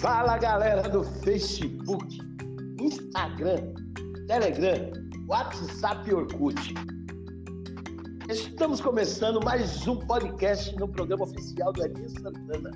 [0.00, 2.20] Fala galera do Facebook,
[2.80, 3.74] Instagram,
[4.28, 4.92] Telegram,
[5.26, 6.74] WhatsApp e Orkut.
[8.28, 12.70] Estamos começando mais um podcast no programa oficial do Edinho Santana.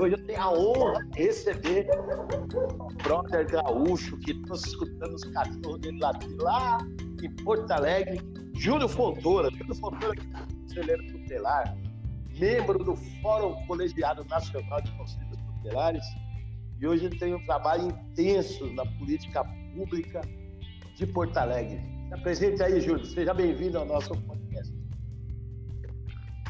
[0.00, 5.78] Hoje eu tenho a honra de receber o brother gaúcho que estou escutando os cachorros
[5.80, 6.78] dele latir lá
[7.22, 8.18] em Porto Alegre,
[8.54, 9.50] Júlio Fontoura.
[9.50, 11.76] Júlio Fontoura, que é conselheiro tutelar,
[12.38, 16.23] membro do Fórum Colegiado Nacional de Conselhos Tutelares
[16.84, 19.42] e hoje ele tem um trabalho intenso na política
[19.74, 20.20] pública
[20.94, 21.80] de Porto Alegre.
[22.08, 23.02] Se apresente aí, Júlio.
[23.06, 24.70] Seja bem-vindo ao nosso podcast.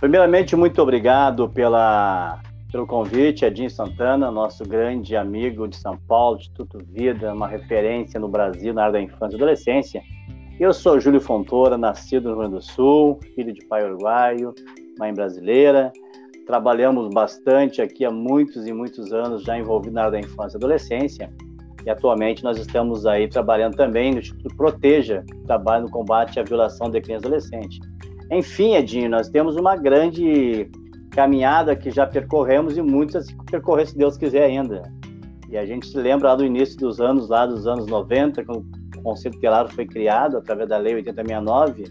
[0.00, 6.78] Primeiramente, muito obrigado pela, pelo convite, Edinho Santana, nosso grande amigo de São Paulo, Instituto
[6.84, 10.02] Vida, uma referência no Brasil na área da infância e adolescência.
[10.58, 14.52] Eu sou Júlio Fontoura, nascido no Rio Grande do Sul, filho de pai uruguaio,
[14.98, 15.92] mãe brasileira,
[16.46, 20.58] trabalhamos bastante aqui há muitos e muitos anos, já envolvido na área da infância e
[20.58, 21.32] adolescência,
[21.84, 26.42] e atualmente nós estamos aí trabalhando também no Instituto Proteja, que trabalha no combate à
[26.42, 27.80] violação de criança e adolescente.
[28.30, 30.70] Enfim, Edinho, nós temos uma grande
[31.10, 34.82] caminhada que já percorremos e muitas percorrer, se Deus quiser ainda.
[35.50, 38.66] E a gente se lembra lá do início dos anos, lá dos anos 90, quando
[38.96, 41.84] o Conselho Tutelar foi criado através da Lei 8069,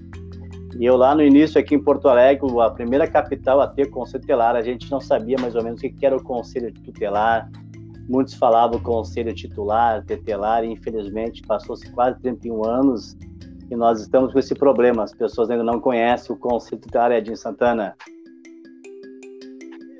[0.77, 4.21] e eu lá no início aqui em Porto Alegre, a primeira capital a ter conselho
[4.21, 7.49] tutelar, a gente não sabia mais ou menos o que era o conselho tutelar.
[8.09, 13.17] Muitos falavam conselho titular, tutelar, e infelizmente passou-se quase 31 anos
[13.69, 15.03] e nós estamos com esse problema.
[15.03, 17.95] As pessoas ainda não conhecem o conselho tutelar Edinho Santana.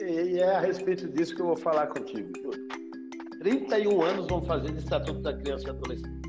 [0.02, 2.30] E é a respeito disso que eu vou falar contigo.
[3.39, 6.21] 31 anos vão fazer de Estatuto da Criança e Adolescente.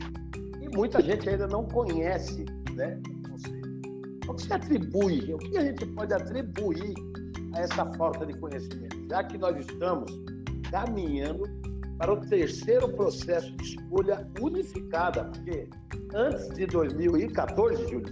[0.60, 3.00] E muita gente ainda não conhece né,
[4.28, 6.94] o que se atribui, o que a gente pode atribuir
[7.54, 8.96] a essa falta de conhecimento?
[9.08, 10.10] Já que nós estamos
[10.70, 11.44] caminhando
[11.98, 15.68] para o terceiro processo de escolha unificada, porque
[16.14, 18.06] antes de 2014, Júlio,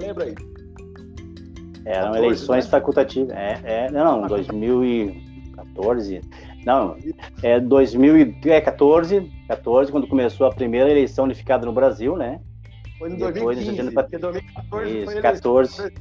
[0.00, 0.34] lembra aí?
[1.84, 2.70] Eram 14, eleições né?
[2.70, 3.36] facultativas.
[3.36, 6.20] É, é, não, 2014.
[6.64, 6.96] Não,
[7.42, 12.40] é 2014, 14, quando começou a primeira eleição unificada no Brasil, né?
[12.98, 14.02] Foi em 2015, pra...
[14.02, 15.92] porque 2014 Isso, foi 14.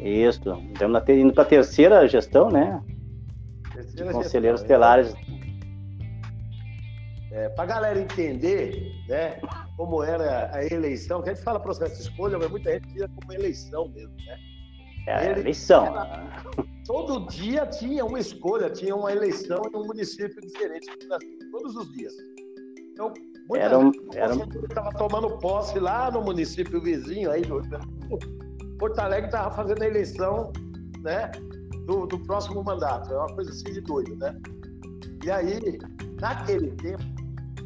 [0.00, 0.40] Isso,
[0.72, 2.82] estamos indo para a terceira gestão, né?
[3.72, 5.14] Terceira de conselheiros gestão, telares.
[7.30, 9.40] É, para a galera entender né,
[9.76, 13.08] como era a eleição, que a gente fala processo de escolha, mas muita gente tira
[13.08, 14.38] como eleição mesmo, né?
[15.06, 15.86] É, Ele, eleição.
[15.86, 16.44] Era,
[16.84, 21.76] todo dia tinha uma escolha, tinha uma eleição em um município diferente do Brasil, todos
[21.76, 22.12] os dias.
[23.02, 23.14] Então,
[23.48, 27.42] Muita era um, era estava tomando posse lá no município vizinho aí
[28.78, 30.52] Porto Alegre estava fazendo a eleição,
[31.00, 31.30] né,
[31.86, 33.12] do, do, próximo mandato.
[33.12, 34.36] É uma coisa assim de doido, né?
[35.24, 35.78] E aí,
[36.20, 37.02] naquele tempo,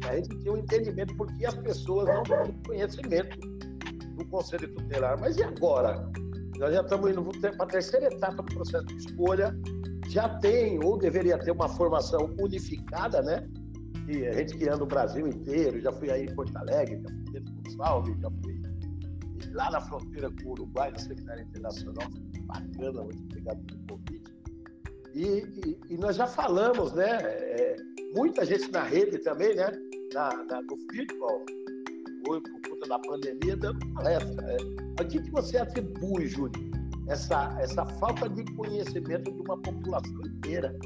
[0.07, 3.39] a gente tinha um entendimento porque as pessoas não tinham conhecimento
[4.15, 5.19] do Conselho Tutelar.
[5.19, 6.07] Mas e agora?
[6.59, 9.55] Nós já estamos indo para a terceira etapa do processo de escolha.
[10.09, 13.47] Já tem, ou deveria ter, uma formação unificada, né?
[14.27, 17.53] A gente que o Brasil inteiro, já fui aí em Porto Alegre, já fui dentro
[17.53, 18.61] do Gonçalves, já fui
[19.51, 22.09] lá na fronteira com o Uruguai, na Secretaria Internacional,
[22.45, 24.31] bacana, muito obrigado pelo convite.
[25.13, 27.17] E, e, e, nós já falamos, né?
[27.21, 27.75] É,
[28.15, 29.71] muita gente na rede também, né?
[30.13, 31.43] Na, na, no futebol,
[32.23, 34.45] por conta da pandemia, dando palestra.
[34.51, 34.57] É.
[35.01, 36.71] O que, que você atribui, Júlio,
[37.07, 40.77] essa, essa falta de conhecimento de uma população inteira?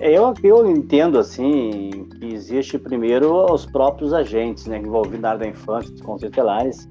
[0.00, 5.40] É, eu, eu entendo assim que existe primeiro os próprios agentes né, envolvidos na área
[5.40, 6.88] da infância, dos conselhos tutelares,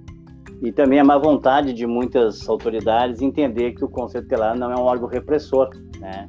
[0.61, 4.75] e também a má vontade de muitas autoridades entender que o conselho tutelar não é
[4.75, 6.27] um órgão repressor, né?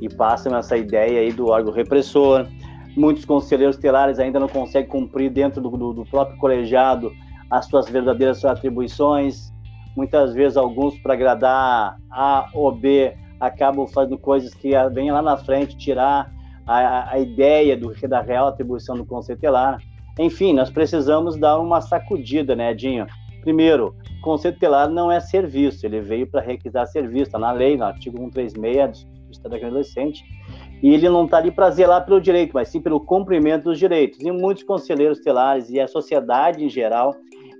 [0.00, 2.46] E passam essa ideia aí do órgão repressor.
[2.96, 7.12] Muitos conselheiros tutelares ainda não conseguem cumprir dentro do, do, do próprio colegiado
[7.50, 9.52] as suas verdadeiras atribuições.
[9.94, 15.36] Muitas vezes alguns para agradar A ou B acabam fazendo coisas que vêm lá na
[15.36, 16.30] frente tirar
[16.66, 19.78] a, a ideia do, da real atribuição do conceito telar.
[20.18, 23.06] Enfim, nós precisamos dar uma sacudida, né, Edinho?
[23.42, 27.76] Primeiro, o conceito telar não é serviço, ele veio para requisar serviço, está na lei,
[27.76, 30.24] no artigo 136 do Estado da Adolescente,
[30.82, 34.18] e ele não está ali para zelar pelo direito, mas sim pelo cumprimento dos direitos.
[34.20, 37.14] E muitos conselheiros telares e a sociedade em geral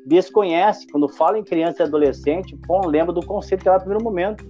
[0.04, 4.44] desconhece, quando fala em criança e adolescente, bom, lembra do conceito telar no primeiro momento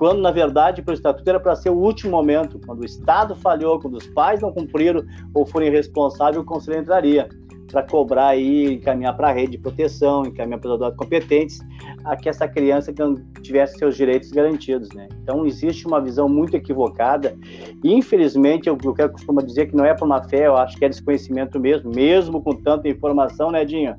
[0.00, 3.36] quando na verdade para o estatuto era para ser o último momento, quando o Estado
[3.36, 5.04] falhou, quando os pais não cumpriram
[5.34, 7.28] ou foram irresponsáveis, o conselho entraria
[7.70, 11.60] para cobrar e encaminhar para a rede de proteção, encaminhar para os adultos competentes,
[12.02, 12.94] a que essa criança
[13.42, 15.06] tivesse seus direitos garantidos, né?
[15.22, 17.36] Então existe uma visão muito equivocada
[17.84, 20.78] e infelizmente eu, eu quero costuma dizer que não é por má fé, eu acho
[20.78, 23.94] que é desconhecimento mesmo, mesmo com tanta informação, né, Dinho?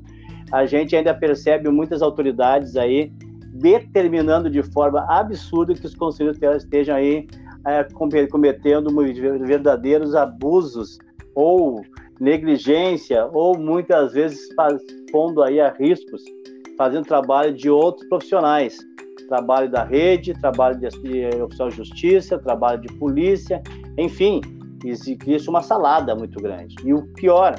[0.50, 3.12] A gente ainda percebe muitas autoridades aí
[3.52, 7.28] determinando de forma absurda que os conselhos estejam aí
[7.66, 7.84] é,
[8.28, 8.90] cometendo
[9.46, 10.98] verdadeiros abusos
[11.34, 11.82] ou
[12.18, 14.48] negligência ou muitas vezes
[15.10, 16.22] pondo aí a riscos,
[16.78, 18.78] fazendo trabalho de outros profissionais,
[19.28, 23.62] trabalho da rede, trabalho de, de oficial de justiça, trabalho de polícia,
[23.98, 24.40] enfim,
[24.84, 26.74] existe uma salada muito grande.
[26.84, 27.56] E o pior,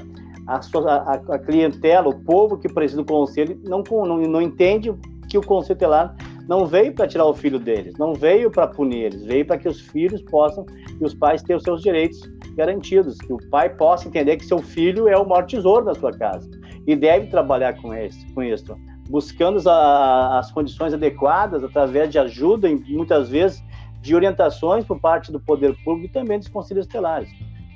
[0.47, 4.93] a, a, a clientela, o povo que precisa do conselho não, não, não entende
[5.33, 6.15] que o conselho telar
[6.47, 9.67] não veio para tirar o filho deles, não veio para punir eles, veio para que
[9.67, 10.63] os filhos possam
[11.01, 12.21] e os pais tenham seus direitos
[12.55, 16.11] garantidos, que o pai possa entender que seu filho é o maior tesouro da sua
[16.11, 16.47] casa
[16.85, 18.77] e deve trabalhar com, esse, com isso,
[19.09, 23.63] buscando as condições adequadas através de ajuda muitas vezes
[24.01, 27.29] de orientações por parte do poder público e também dos conselhos estelares.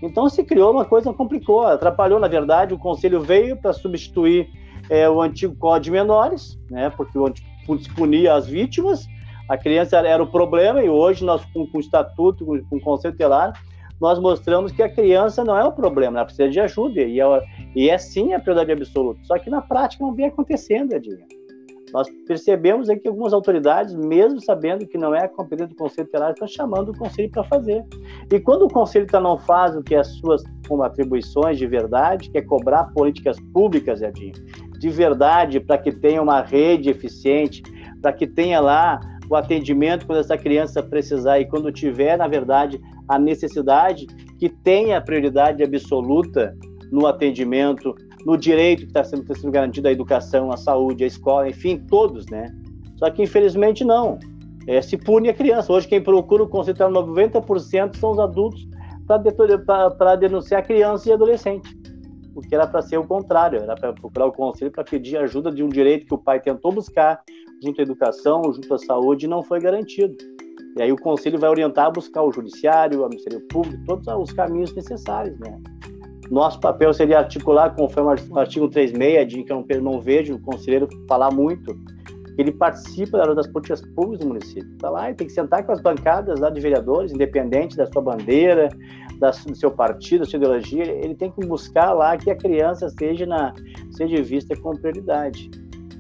[0.03, 4.47] Então se criou uma coisa, complicou, atrapalhou, na verdade, o conselho veio para substituir
[4.89, 7.31] é, o antigo Código de Menores, né, porque o
[7.95, 9.05] punia as vítimas,
[9.49, 12.81] a criança era o problema, e hoje nós, com, com o estatuto, com, com o
[12.81, 13.53] conselho telar,
[13.99, 17.43] nós mostramos que a criança não é o problema, ela precisa de ajuda, e é,
[17.75, 19.19] e é sim a prioridade absoluta.
[19.23, 21.25] Só que na prática não vem acontecendo, Edinho.
[21.93, 26.05] Nós percebemos aí que algumas autoridades, mesmo sabendo que não é a competência do Conselho
[26.07, 27.83] Tutelar, estão chamando o Conselho para fazer.
[28.31, 31.65] E quando o Conselho tá, não faz o que é as suas como atribuições de
[31.65, 34.33] verdade, que é cobrar políticas públicas, Edinho,
[34.79, 37.63] de verdade, para que tenha uma rede eficiente,
[38.01, 42.79] para que tenha lá o atendimento quando essa criança precisar e quando tiver, na verdade,
[43.07, 44.05] a necessidade,
[44.37, 46.55] que tenha prioridade absoluta
[46.91, 47.95] no atendimento,
[48.25, 51.77] no direito que está sendo, tá sendo garantido a educação, a saúde, a escola, enfim,
[51.89, 52.47] todos, né?
[52.97, 54.17] Só que infelizmente não.
[54.67, 55.71] É, se pune a criança.
[55.71, 58.67] Hoje quem procura concentrar 90% são os adultos
[59.07, 61.76] para denunciar criança e adolescente.
[62.37, 65.51] O que era para ser o contrário, era para procurar o conselho para pedir ajuda
[65.51, 67.23] de um direito que o pai tentou buscar
[67.63, 70.15] junto à educação, junto à saúde e não foi garantido.
[70.77, 74.31] E aí o conselho vai orientar a buscar o judiciário, o Ministério Público, todos os
[74.33, 75.59] caminhos necessários, né?
[76.29, 80.87] Nosso papel seria articular, conforme o artigo 36, de que eu não, vejo o conselheiro
[81.07, 81.75] falar muito,
[82.37, 84.71] ele participa das políticas públicas do município.
[84.73, 88.03] Está lá, ele tem que sentar com as bancadas lá de vereadores, independente da sua
[88.03, 88.69] bandeira,
[89.19, 92.89] da, do seu partido, da sua ideologia, ele tem que buscar lá que a criança
[92.89, 93.53] seja, na,
[93.91, 95.49] seja vista com prioridade.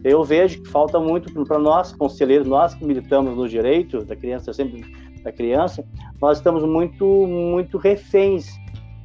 [0.03, 4.53] Eu vejo que falta muito para nós, conselheiros, nós que militamos no direito da criança,
[4.53, 4.85] sempre
[5.23, 5.83] da criança,
[6.21, 8.47] nós estamos muito, muito reféns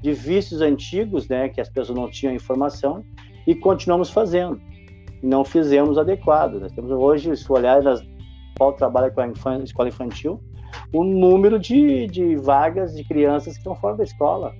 [0.03, 3.05] de vícios antigos, né, que as pessoas não tinham informação,
[3.47, 4.61] e continuamos fazendo.
[5.23, 6.61] Não fizemos adequado.
[6.61, 8.03] Nós temos hoje, se olhar nas
[8.57, 10.41] qual trabalha com a escola infantil,
[10.93, 14.55] o número de, de vagas de crianças que estão fora da escola.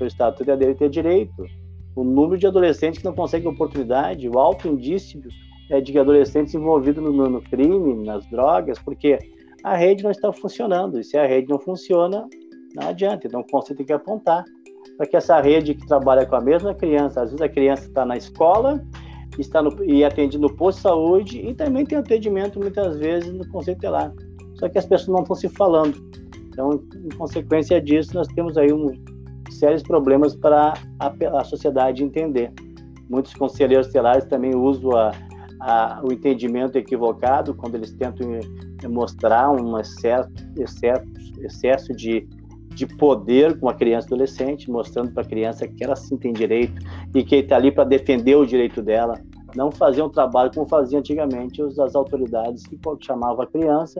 [0.00, 1.46] O estatuto é dele ter direito.
[1.94, 5.22] O número de adolescentes que não conseguem oportunidade, o alto indício
[5.70, 9.18] é, de adolescentes envolvidos no, no crime, nas drogas, porque
[9.64, 11.00] a rede não está funcionando.
[11.00, 12.28] E se a rede não funciona,
[12.74, 13.26] não adianta.
[13.26, 14.44] Então, o conselho tem que apontar
[14.96, 18.04] para que essa rede que trabalha com a mesma criança, às vezes a criança está
[18.04, 18.82] na escola
[19.38, 23.46] está no, e atende no posto de saúde e também tem atendimento muitas vezes no
[23.48, 24.12] conselho telar.
[24.58, 25.96] Só que as pessoas não estão se falando.
[26.48, 28.90] Então, em consequência disso, nós temos aí um,
[29.50, 32.52] sérios problemas para a, a sociedade entender.
[33.08, 35.12] Muitos conselheiros telares também usam a,
[35.60, 41.04] a, o entendimento equivocado quando eles tentam eh, mostrar um excesso, excesso,
[41.40, 42.26] excesso de,
[42.74, 46.74] de poder com a criança adolescente, mostrando para a criança que ela sim tem direito
[47.14, 49.20] e que está ali para defender o direito dela.
[49.54, 53.98] Não fazer um trabalho como fazia antigamente as autoridades que chamavam a criança,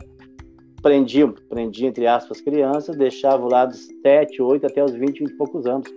[0.86, 5.36] prendiam, prendiam entre aspas crianças, deixavam lá dos 7, 8 até os 20, 20 e
[5.36, 5.88] poucos anos.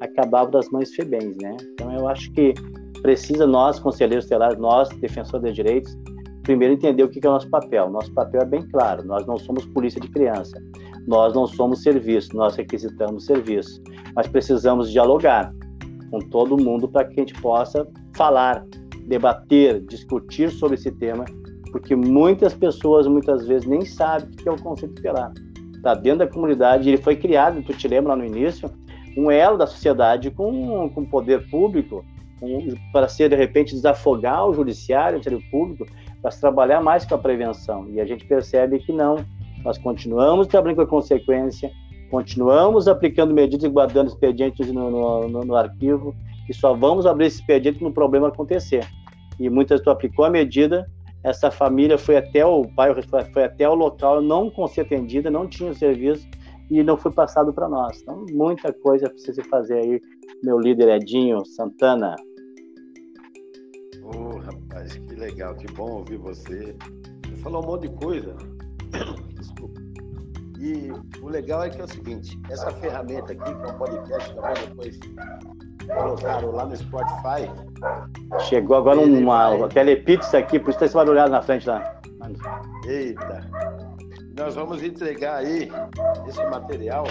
[0.00, 1.56] Acabava das mães febens, né?
[1.72, 2.54] Então eu acho que
[3.02, 5.98] precisa nós, conselheiros estelares, nós, defensores de direitos,
[6.44, 7.90] primeiro entender o que é o nosso papel.
[7.90, 10.62] Nosso papel é bem claro, nós não somos polícia de criança,
[11.08, 13.82] nós não somos serviço, nós requisitamos serviço,
[14.14, 15.52] mas precisamos dialogar
[16.08, 17.84] com todo mundo para que a gente possa
[18.14, 18.64] falar,
[19.08, 21.24] debater, discutir sobre esse tema,
[21.70, 25.32] porque muitas pessoas muitas vezes nem sabem o que é o conceito tutelar.
[25.74, 28.70] Está dentro da comunidade, ele foi criado, tu te lembra lá no início,
[29.16, 32.04] um elo da sociedade com, o poder público,
[32.92, 35.86] para ser de repente desafogar o judiciário, o Ministério Público,
[36.20, 37.88] para se trabalhar mais com a prevenção.
[37.88, 39.24] E a gente percebe que não,
[39.64, 41.70] Nós continuamos trabalhando com a consequência,
[42.10, 46.14] continuamos aplicando medidas e guardando expedientes no, no, no, no arquivo,
[46.48, 48.86] e só vamos abrir esse expediente quando o problema acontecer.
[49.40, 50.86] E muitas tu aplicou a medida,
[51.26, 52.94] essa família foi até o pai
[53.32, 56.24] foi até o local, não ser atendida, não tinha o serviço
[56.70, 58.00] e não foi passado para nós.
[58.00, 60.00] Então, muita coisa precisa fazer aí,
[60.44, 62.14] meu líder Edinho Santana.
[64.04, 66.76] Ô, oh, rapaz, que legal, que bom ouvir você.
[67.24, 68.36] Você falou um monte de coisa.
[69.34, 69.80] Desculpa.
[70.60, 74.32] E o legal é que é o seguinte, essa ferramenta aqui, que é um podcast
[74.32, 74.98] também, depois
[75.86, 77.50] colocaram lá no Spotify.
[78.48, 79.68] Chegou agora uma, vai...
[79.68, 82.00] telepizza aqui, por isso tem esse barulhado na frente lá.
[82.86, 83.48] Eita!
[84.36, 85.70] Nós vamos entregar aí
[86.26, 87.04] esse material,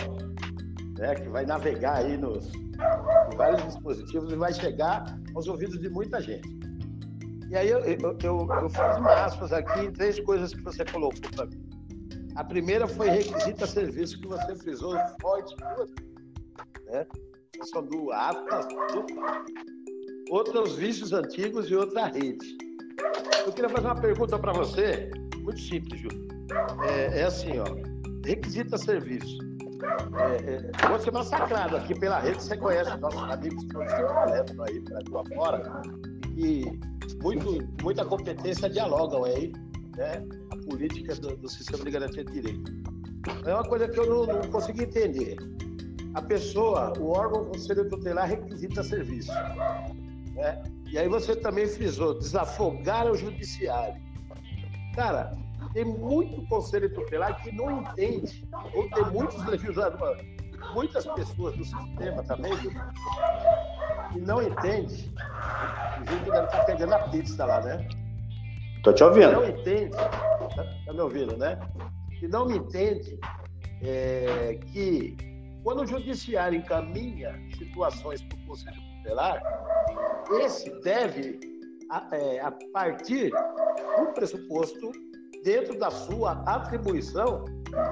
[0.98, 5.90] né, que vai navegar aí nos em vários dispositivos e vai chegar aos ouvidos de
[5.90, 6.48] muita gente.
[7.50, 10.84] E aí eu, eu, eu, eu fiz uma aspas aqui em três coisas que você
[10.86, 11.64] colocou para mim.
[12.36, 15.56] A primeira foi requisita serviço que você frisou forte,
[16.88, 17.06] né?
[17.90, 18.68] Do Atlas,
[20.30, 22.58] outros vícios antigos e outra rede.
[23.46, 25.10] Eu queria fazer uma pergunta para você,
[25.42, 26.28] muito simples, Júlio.
[26.88, 27.66] É, é, assim, ó,
[28.26, 29.38] requisita serviço.
[30.18, 34.82] É, é, vou ser massacrado aqui pela rede, você conhece nossos amigos que estão aí
[34.82, 35.82] para fora,
[36.38, 36.80] e
[37.22, 39.52] muito, muita competência dialogam aí,
[39.98, 40.26] né?
[40.52, 42.72] A política do, do sistema de garantia de direito.
[43.46, 45.36] É uma coisa que eu não, não consegui entender
[46.16, 49.32] a pessoa, o órgão conselho tutelar requisita serviço.
[50.34, 50.64] Né?
[50.88, 54.02] E aí você também frisou, desafogar o judiciário.
[54.96, 55.36] Cara,
[55.74, 60.26] tem muito conselho tutelar que não entende, ou tem muitos legisladores,
[60.74, 62.54] muitas pessoas do sistema também,
[64.14, 65.14] que não entende.
[66.02, 67.86] O Gil deve estar pegando a pizza lá, né?
[68.84, 69.28] Tô te ouvindo.
[69.28, 70.10] Que não entende, tá,
[70.86, 71.60] tá me ouvindo, né?
[72.20, 73.20] Que não me entende
[73.82, 75.35] é, que
[75.66, 79.42] quando o judiciário encaminha situações para o Conselho Tutelar,
[80.44, 81.40] esse deve,
[81.90, 84.92] a, é, a partir do pressuposto,
[85.44, 87.46] dentro da sua atribuição,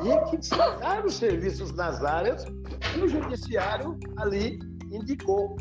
[0.03, 2.46] requisitar os serviços nas áreas
[2.94, 4.60] que o judiciário ali
[4.92, 5.56] indicou.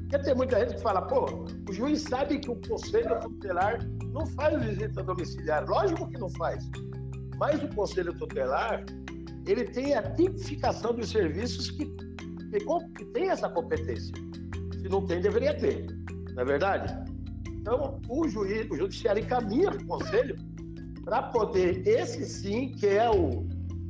[0.00, 3.78] Porque tem muita gente que fala, pô, o juiz sabe que o Conselho Tutelar
[4.12, 5.66] não faz visita domiciliar.
[5.66, 6.68] Lógico que não faz.
[7.38, 8.84] Mas o Conselho Tutelar
[9.50, 14.14] ele tem a tipificação dos serviços que, que, tem essa competência.
[14.72, 15.86] Se não tem, deveria ter.
[16.34, 16.94] Não é verdade?
[17.48, 20.36] Então, o juiz, o judiciário encaminha o conselho
[21.02, 23.46] para poder, esse sim, que é o,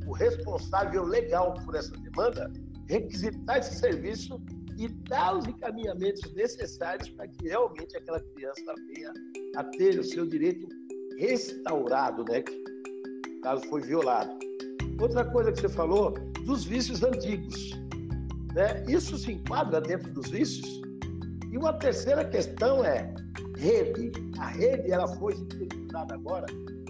[0.07, 2.51] o responsável legal por essa demanda,
[2.87, 4.41] requisitar esse serviço
[4.77, 9.13] e dar os encaminhamentos necessários para que realmente aquela criança venha
[9.57, 10.67] a ter o seu direito
[11.17, 12.41] restaurado, né?
[13.43, 14.48] Caso foi violado.
[14.99, 16.13] Outra coisa que você falou,
[16.45, 17.71] dos vícios antigos.
[18.53, 18.83] Né?
[18.87, 20.81] Isso se enquadra dentro dos vícios?
[21.51, 23.13] E uma terceira questão é
[23.57, 24.11] rede.
[24.37, 26.45] A rede ela foi utilizada agora,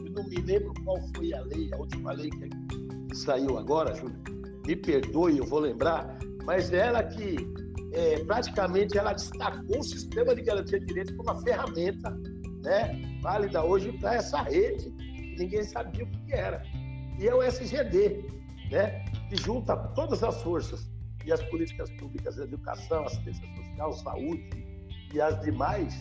[0.06, 4.16] eu não me lembro qual foi a lei, a última lei que saiu agora, Júlio.
[4.66, 7.38] Me perdoe, eu vou lembrar, mas ela que
[7.94, 12.12] é, praticamente ela destacou o sistema de garantia de direitos como uma ferramenta
[12.63, 14.94] né, válida hoje para essa rede,
[15.38, 16.62] ninguém sabia o que era
[17.20, 18.26] e é o SGD,
[18.72, 20.90] né, que junta todas as forças
[21.26, 24.50] e as políticas públicas, educação, assistência social, saúde
[25.14, 25.94] e as demais,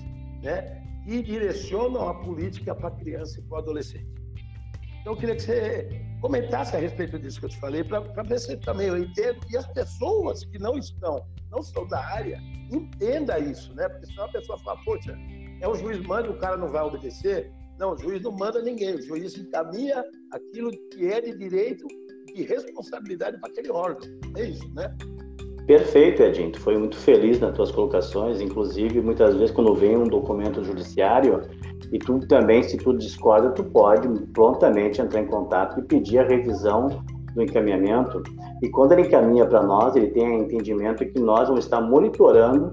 [0.43, 4.07] né, e direcionam a política para a criança e para o adolescente.
[5.01, 8.39] Então, eu queria que você comentasse a respeito disso que eu te falei, para ver
[8.39, 12.39] se também eu entendo e as pessoas que não estão, não são da área,
[12.71, 13.89] entenda isso, né?
[13.89, 15.17] Porque senão a pessoa fala, poxa,
[15.61, 17.53] é o juiz manda, o cara não vai obedecer.
[17.79, 21.87] Não, o juiz não manda ninguém, o juiz encaminha aquilo que é de direito
[22.29, 24.09] e de responsabilidade para aquele órgão.
[24.37, 24.95] É isso, né?
[25.67, 26.51] Perfeito, Edinho.
[26.51, 31.43] Tu foi muito feliz nas tuas colocações, inclusive muitas vezes quando vem um documento judiciário
[31.93, 36.27] e tu também, se tu discorda, tu pode prontamente entrar em contato e pedir a
[36.27, 37.05] revisão
[37.35, 38.23] do encaminhamento.
[38.63, 42.73] E quando ele encaminha para nós, ele tem entendimento que nós vamos estar monitorando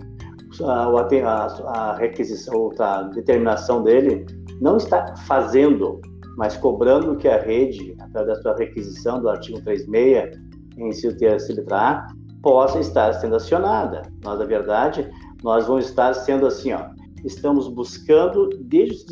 [0.64, 4.26] a, a, a requisição, a determinação dele
[4.62, 6.02] não está fazendo,
[6.38, 10.38] mas cobrando que a rede, através da sua requisição do artigo 36,
[10.78, 12.08] em seu terço letra A,
[12.42, 14.04] possa estar sendo acionada.
[14.24, 15.10] Nós, na verdade,
[15.44, 16.90] nós vamos estar sendo assim, ó,
[17.24, 19.06] estamos buscando desde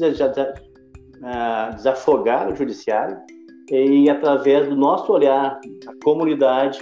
[1.75, 3.17] desafogar o judiciário
[3.71, 6.79] e através do nosso olhar, a comunidade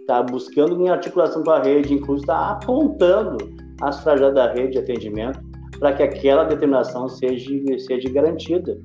[0.00, 3.38] está buscando em articulação com a rede, inclusive está apontando
[3.80, 8.78] as fragilidades da rede de atendimento para que aquela determinação seja, seja garantida.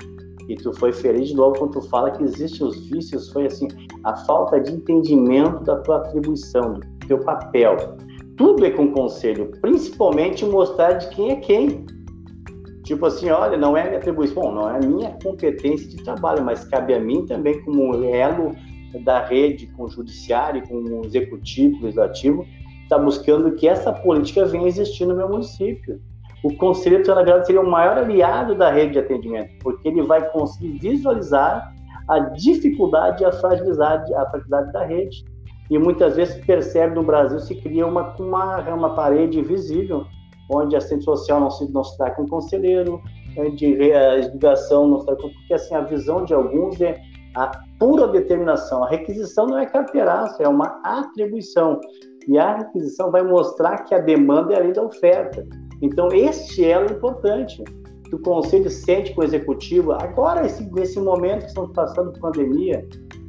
[0.48, 3.68] E tu foi feliz de novo quando tu fala que existem os vícios, foi assim,
[4.04, 7.78] a falta de entendimento da tua atribuição, do teu papel.
[8.36, 11.86] Tudo é com conselho, principalmente mostrar de quem é quem.
[12.84, 16.64] Tipo assim, olha, não é minha atribuição, bom, não é minha competência de trabalho, mas
[16.66, 18.56] cabe a mim também como elo
[19.04, 22.48] da rede com o judiciário, com o executivo, legislativo,
[22.82, 26.02] está buscando que essa política venha existir no meu município.
[26.44, 30.80] O Conselho Tutelar seria o maior aliado da rede de atendimento, porque ele vai conseguir
[30.80, 31.74] visualizar
[32.08, 35.26] a dificuldade e a fragilidade, a fragilidade da rede.
[35.70, 40.06] E muitas vezes percebe no Brasil se cria uma, uma, uma parede invisível,
[40.52, 43.00] onde a assistente social não se, não se dá com conselheiro,
[43.36, 45.30] né, de a educação não se dá com...
[45.30, 47.00] Porque assim, a visão de alguns é
[47.36, 48.84] a pura determinação.
[48.84, 51.80] A requisição não é carteiraço, é uma atribuição.
[52.28, 55.46] E a requisição vai mostrar que a demanda é além da oferta.
[55.82, 57.64] Então, este elo é importante.
[58.10, 62.32] Que o conselho sente com o executivo, agora, esse, nesse momento que estamos passando por
[62.32, 62.84] pandemia,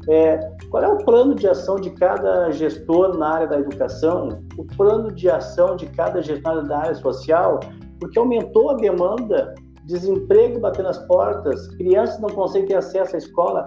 [0.08, 0.38] é,
[0.70, 5.12] qual é o plano de ação de cada gestor na área da educação, o plano
[5.12, 7.60] de ação de cada gestor da área social,
[7.98, 9.54] porque aumentou a demanda,
[9.84, 13.66] desemprego batendo as portas, crianças não conseguem ter acesso à escola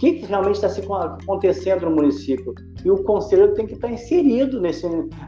[0.00, 2.54] que, que realmente está acontecendo no município.
[2.82, 4.86] E o conselheiro tem que estar inserido nesse,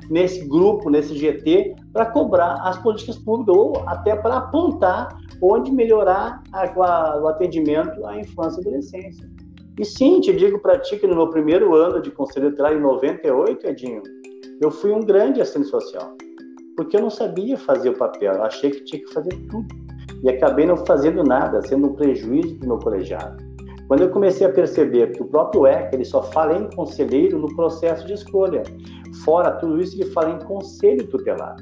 [0.09, 6.43] nesse grupo, nesse GT, para cobrar as políticas públicas ou até para apontar onde melhorar
[6.55, 9.31] a, a, o atendimento à infância e adolescência.
[9.79, 12.81] E sim, te digo para ti que no meu primeiro ano de conselheiro tutelar, em
[12.81, 14.03] 98, Edinho,
[14.63, 16.17] eu fui um grande assistente social,
[16.77, 19.67] porque eu não sabia fazer o papel, eu achei que tinha que fazer tudo.
[20.23, 23.52] E acabei não fazendo nada, sendo um prejuízo para o meu colegiado.
[23.93, 27.55] Quando eu comecei a perceber que o próprio ECA ele só fala em conselheiro no
[27.55, 28.63] processo de escolha,
[29.23, 31.57] fora tudo isso ele fala em conselho tutelar.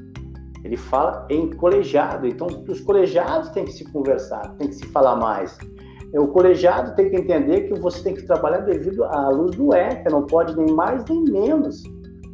[0.63, 5.17] Ele fala em colegiado, então os colegiados têm que se conversar, tem que se falar
[5.17, 5.59] mais.
[6.15, 10.09] O colegiado tem que entender que você tem que trabalhar devido à luz do ECA,
[10.09, 11.83] não pode nem mais nem menos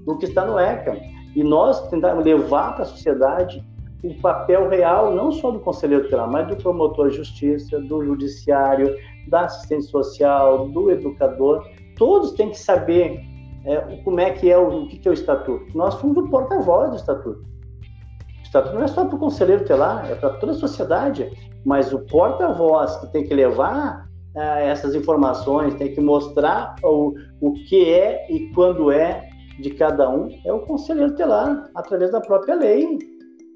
[0.05, 0.95] do que está no ECA.
[1.35, 3.65] E nós tentamos levar para a sociedade
[4.05, 8.95] o papel real, não só do conselheiro tutelar, mas do promotor de justiça, do judiciário,
[9.28, 13.21] da assistente social, do educador, todos têm que saber
[13.65, 15.67] é, como é que é o, o que, é o estatuto.
[15.76, 17.41] Nós fomos o porta-voz do estatuto.
[17.41, 21.30] O estatuto não é só para o conselheiro telar, é para toda a sociedade,
[21.65, 27.54] mas o porta-voz que tem que levar é, essas informações, tem que mostrar o, o
[27.54, 32.54] que é e quando é de cada um, é o conselheiro telar, através da própria
[32.54, 32.99] lei.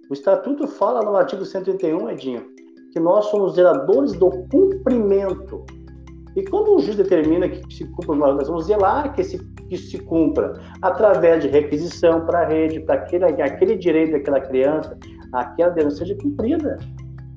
[0.09, 2.47] O estatuto fala no artigo 131, Edinho,
[2.93, 5.65] que nós somos zeladores do cumprimento.
[6.37, 9.99] E quando o juiz determina que se cumpra nós vamos zelar que, esse, que se
[9.99, 14.97] cumpra através de requisição para a rede, para aquele, aquele direito daquela criança,
[15.33, 16.79] aquela denúncia seja cumprida.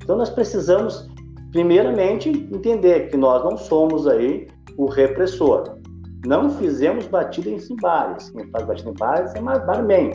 [0.04, 1.10] Então nós precisamos,
[1.52, 5.78] primeiramente, entender que nós não somos aí o repressor.
[6.26, 8.30] Não fizemos batida em bares.
[8.30, 10.12] Quem faz batida em bares é barman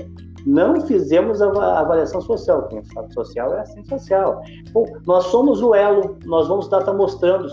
[0.47, 2.67] não fizemos a avaliação social.
[2.69, 4.43] Quem faz social é assim social.
[4.73, 7.49] Bom, nós somos o elo, nós vamos estar mostrando,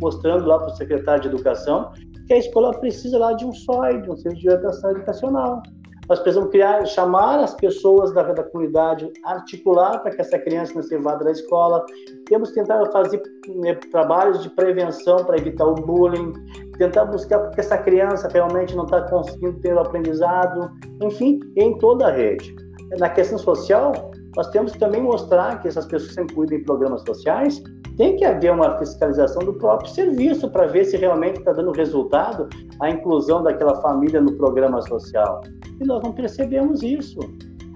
[0.00, 1.92] mostrando lá para o secretário de Educação
[2.30, 5.62] que a escola precisa lá de um SOI, de um Centro de Orientação Educacional.
[6.10, 10.82] Nós precisamos criar, chamar as pessoas da, da comunidade, articular para que essa criança não
[10.82, 11.86] se evada da escola.
[12.26, 16.32] Temos que tentar fazer né, trabalhos de prevenção para evitar o bullying,
[16.76, 20.68] tentar buscar porque essa criança realmente não está conseguindo ter o aprendizado,
[21.00, 22.56] enfim, em toda a rede.
[22.98, 23.92] Na questão social,
[24.36, 27.62] nós temos que também mostrar que essas pessoas que incluídas em programas sociais
[27.96, 32.48] tem que haver uma fiscalização do próprio serviço para ver se realmente está dando resultado
[32.80, 35.42] a inclusão daquela família no programa social.
[35.80, 37.18] E nós não percebemos isso.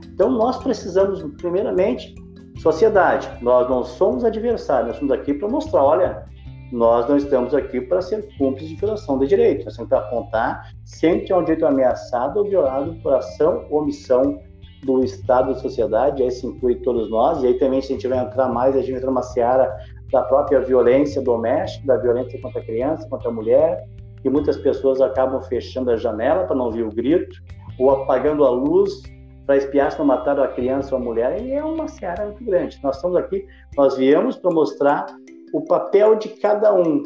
[0.06, 2.14] Então, nós precisamos, primeiramente,
[2.58, 3.28] sociedade.
[3.42, 6.24] Nós não somos adversários, nós estamos aqui para mostrar: olha,
[6.72, 9.64] nós não estamos aqui para ser cúmplices de violação de direitos.
[9.64, 13.82] Nós temos que apontar sempre que é um direito ameaçado ou violado por ação ou
[13.82, 14.40] omissão
[14.84, 18.08] do Estado da sociedade, aí se inclui todos nós, e aí também se a gente
[18.08, 19.74] vai entrar mais, a gente entra numa seara
[20.12, 23.84] da própria violência doméstica, da violência contra a criança, contra a mulher,
[24.22, 27.36] que muitas pessoas acabam fechando a janela para não ouvir o grito,
[27.78, 29.02] ou apagando a luz
[29.46, 32.44] para espiar se não mataram a criança ou a mulher, e é uma seara muito
[32.44, 32.78] grande.
[32.82, 33.44] Nós estamos aqui,
[33.76, 35.06] nós viemos para mostrar
[35.52, 37.02] o papel de cada um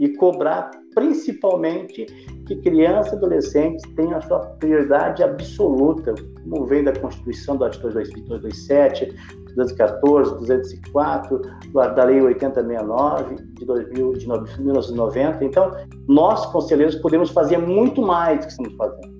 [0.00, 2.06] e cobrar principalmente
[2.46, 7.88] que crianças e adolescentes tenham a sua prioridade absoluta, como vem da Constituição do artigo
[7.88, 9.14] 227,
[9.54, 11.42] 214, 204,
[11.74, 14.26] da Lei 8069 de, 2000, de
[14.62, 15.44] 1990.
[15.44, 15.70] Então,
[16.08, 19.16] nós, conselheiros, podemos fazer muito mais do que estamos fazendo.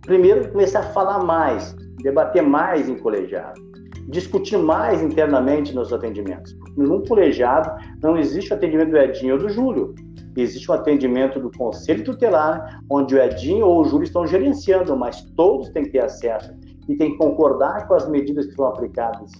[0.00, 3.60] Primeiro, começar a falar mais, debater mais em colegiado.
[4.08, 6.56] discutir mais internamente nos atendimentos.
[6.76, 7.70] Num colegiado
[8.02, 9.94] não existe o atendimento do Edinho ou do Júlio.
[10.36, 15.22] Existe um atendimento do Conselho Tutelar, onde o Edinho ou o Júlio estão gerenciando, mas
[15.36, 16.52] todos têm que ter acesso
[16.88, 19.30] e têm que concordar com as medidas que são aplicadas.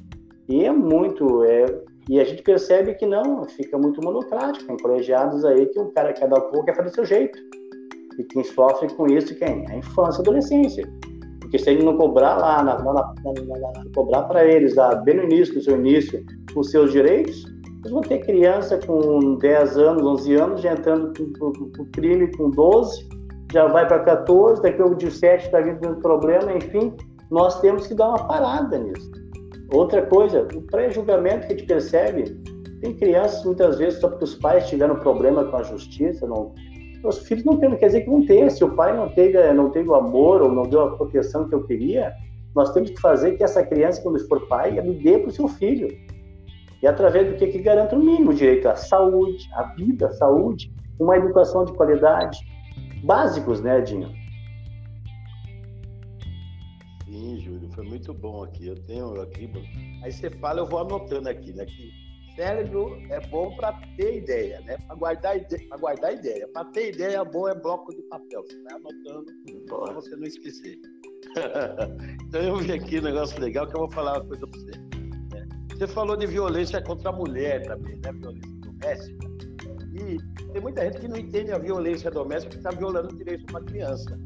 [0.48, 1.44] E é muito.
[1.44, 1.66] É,
[2.08, 4.66] e a gente percebe que não, fica muito monocrático.
[4.66, 7.38] Tem colegiados aí que o cara quer dar o pouco quer fazer do seu jeito.
[8.18, 9.64] E quem sofre com isso, quem?
[9.70, 10.92] A infância e adolescência.
[11.40, 13.14] Porque se ele não cobrar lá, na, na, na,
[13.94, 16.24] cobrar para eles lá, bem no início do seu início,
[16.54, 17.44] os seus direitos,
[17.80, 23.08] eles vão ter criança com 10 anos, 11 anos, já entrando com, crime com 12,
[23.52, 26.94] já vai para 14, daqui a pouco 17 está vindo um problema, enfim,
[27.30, 29.10] nós temos que dar uma parada nisso.
[29.72, 32.24] Outra coisa, o pré-julgamento que a gente percebe,
[32.80, 36.52] tem crianças muitas vezes só porque os pais tiveram problema com a justiça, não,
[37.04, 38.48] os filhos não têm, quer dizer que não tem.
[38.50, 41.54] Se o pai não teve, não teve o amor ou não deu a proteção que
[41.54, 42.12] eu queria,
[42.54, 45.48] nós temos que fazer que essa criança, quando for pai, ele dê para o seu
[45.48, 45.88] filho.
[46.82, 50.72] E através do que que garanta o mínimo direito à saúde, à vida, à saúde,
[50.98, 52.38] uma educação de qualidade,
[53.04, 54.08] básicos, né, Edinho?
[57.04, 58.68] Sim, Júlio, foi muito bom aqui.
[58.68, 59.50] Eu tenho aqui.
[60.02, 61.66] Aí você fala, eu vou anotando aqui, né?
[61.66, 61.90] Que
[62.34, 64.78] cérebro é bom para ter ideia, né?
[64.86, 66.48] Para guardar, ide guardar ideia.
[66.48, 68.42] Para ter ideia boa é bloco de papel.
[68.42, 69.26] Você vai anotando
[69.66, 70.78] para você não esquecer.
[72.26, 74.89] então eu vi aqui um negócio legal que eu vou falar uma coisa para você.
[75.80, 78.12] Você falou de violência contra a mulher também, né?
[78.12, 79.30] Violência doméstica.
[79.94, 80.18] E
[80.52, 83.50] tem muita gente que não entende a violência doméstica que está violando o direito de
[83.54, 84.18] uma criança.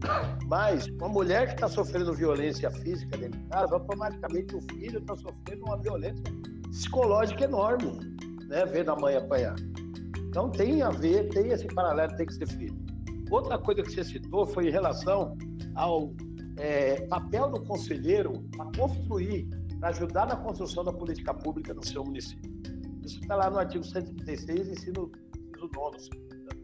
[0.48, 5.14] Mas uma mulher que está sofrendo violência física dentro de casa, automaticamente o filho está
[5.14, 6.24] sofrendo uma violência
[6.70, 8.00] psicológica enorme,
[8.48, 8.66] né?
[8.66, 9.54] Ver a mãe apanhar.
[10.26, 12.74] Então tem a ver, tem esse paralelo, tem que ser feito.
[13.30, 15.38] Outra coisa que você citou foi em relação
[15.76, 16.12] ao
[16.56, 19.48] é, papel do conselheiro para construir,
[19.84, 22.50] para ajudar na construção da política pública no seu município.
[23.04, 25.12] Isso está lá no artigo 136, ensino,
[25.52, 25.98] ensino nono,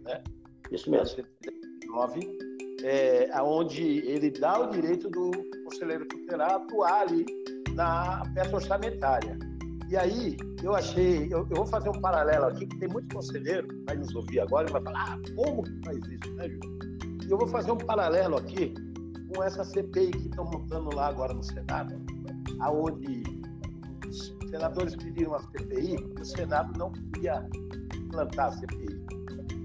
[0.04, 0.24] né?
[0.70, 1.06] Isso mesmo.
[1.06, 2.38] 139,
[2.82, 5.32] é, onde ele dá o direito do
[5.64, 7.26] conselheiro tutelar atuar ali
[7.74, 9.38] na peça orçamentária.
[9.90, 13.68] E aí, eu achei, eu, eu, vou fazer um paralelo aqui, que tem muito conselheiro
[13.68, 16.78] que vai nos ouvir agora e vai falar, ah, como que faz isso, né, Júlio?
[17.28, 18.72] E eu vou fazer um paralelo aqui
[19.34, 22.00] com essa CPI que estão montando lá agora no Senado,
[22.60, 23.22] aonde
[24.08, 27.46] os senadores pediram a CPI, o Senado não queria
[27.96, 29.00] implantar a CPI.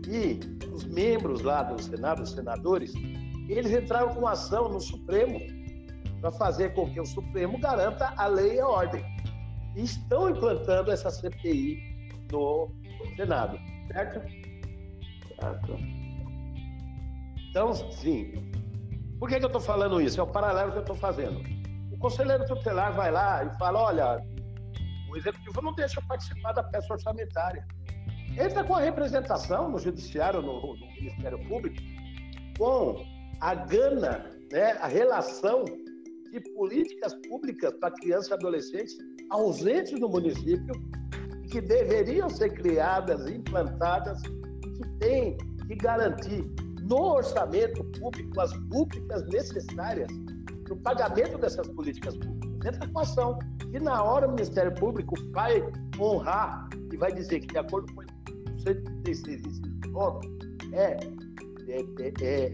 [0.08, 2.94] E os membros lá do Senado, os senadores,
[3.50, 5.40] eles entraram com ação no Supremo
[6.22, 9.04] para fazer com que o Supremo garanta a lei e a ordem
[9.76, 11.80] e estão implantando essa CPI
[12.32, 12.72] no
[13.16, 13.60] Senado,
[13.92, 14.22] certo?
[15.40, 15.78] Certo.
[17.50, 18.34] Então, sim.
[19.20, 20.20] Por que, que eu estou falando isso?
[20.20, 21.55] É o paralelo que eu estou fazendo.
[22.06, 24.24] Conselheiro tutelar vai lá e fala: olha,
[25.10, 27.66] o executivo não deixa participar da peça orçamentária.
[28.40, 31.76] Entra com a representação no judiciário, no, no Ministério Público,
[32.60, 33.04] com
[33.42, 35.66] a gana, né, a relação
[36.32, 38.96] de políticas públicas para crianças e adolescentes
[39.32, 40.76] ausentes no município
[41.50, 45.38] que deveriam ser criadas, implantadas que têm
[45.68, 46.46] que garantir
[46.84, 50.08] no orçamento público as públicas necessárias
[50.66, 52.74] para o pagamento dessas políticas públicas.
[52.74, 53.40] Entra com ação.
[53.72, 55.64] E na hora o Ministério Público vai
[55.98, 59.62] honrar e vai dizer que, de acordo com o 136, inciso
[60.74, 60.98] é,
[61.68, 62.54] é, é, é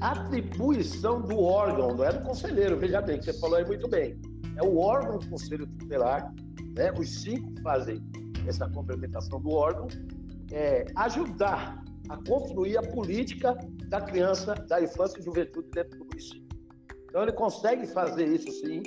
[0.00, 4.20] atribuição do órgão, não é do conselheiro, veja bem, que você falou aí muito bem
[4.56, 6.34] é o órgão do Conselho Tutelar,
[6.74, 6.92] né?
[6.98, 8.02] os cinco fazem
[8.46, 9.86] essa complementação do órgão,
[10.50, 13.56] é, ajudar a construir a política
[13.88, 16.45] da criança, da infância e juventude dentro do município.
[17.16, 18.82] Então, ele consegue fazer isso sim,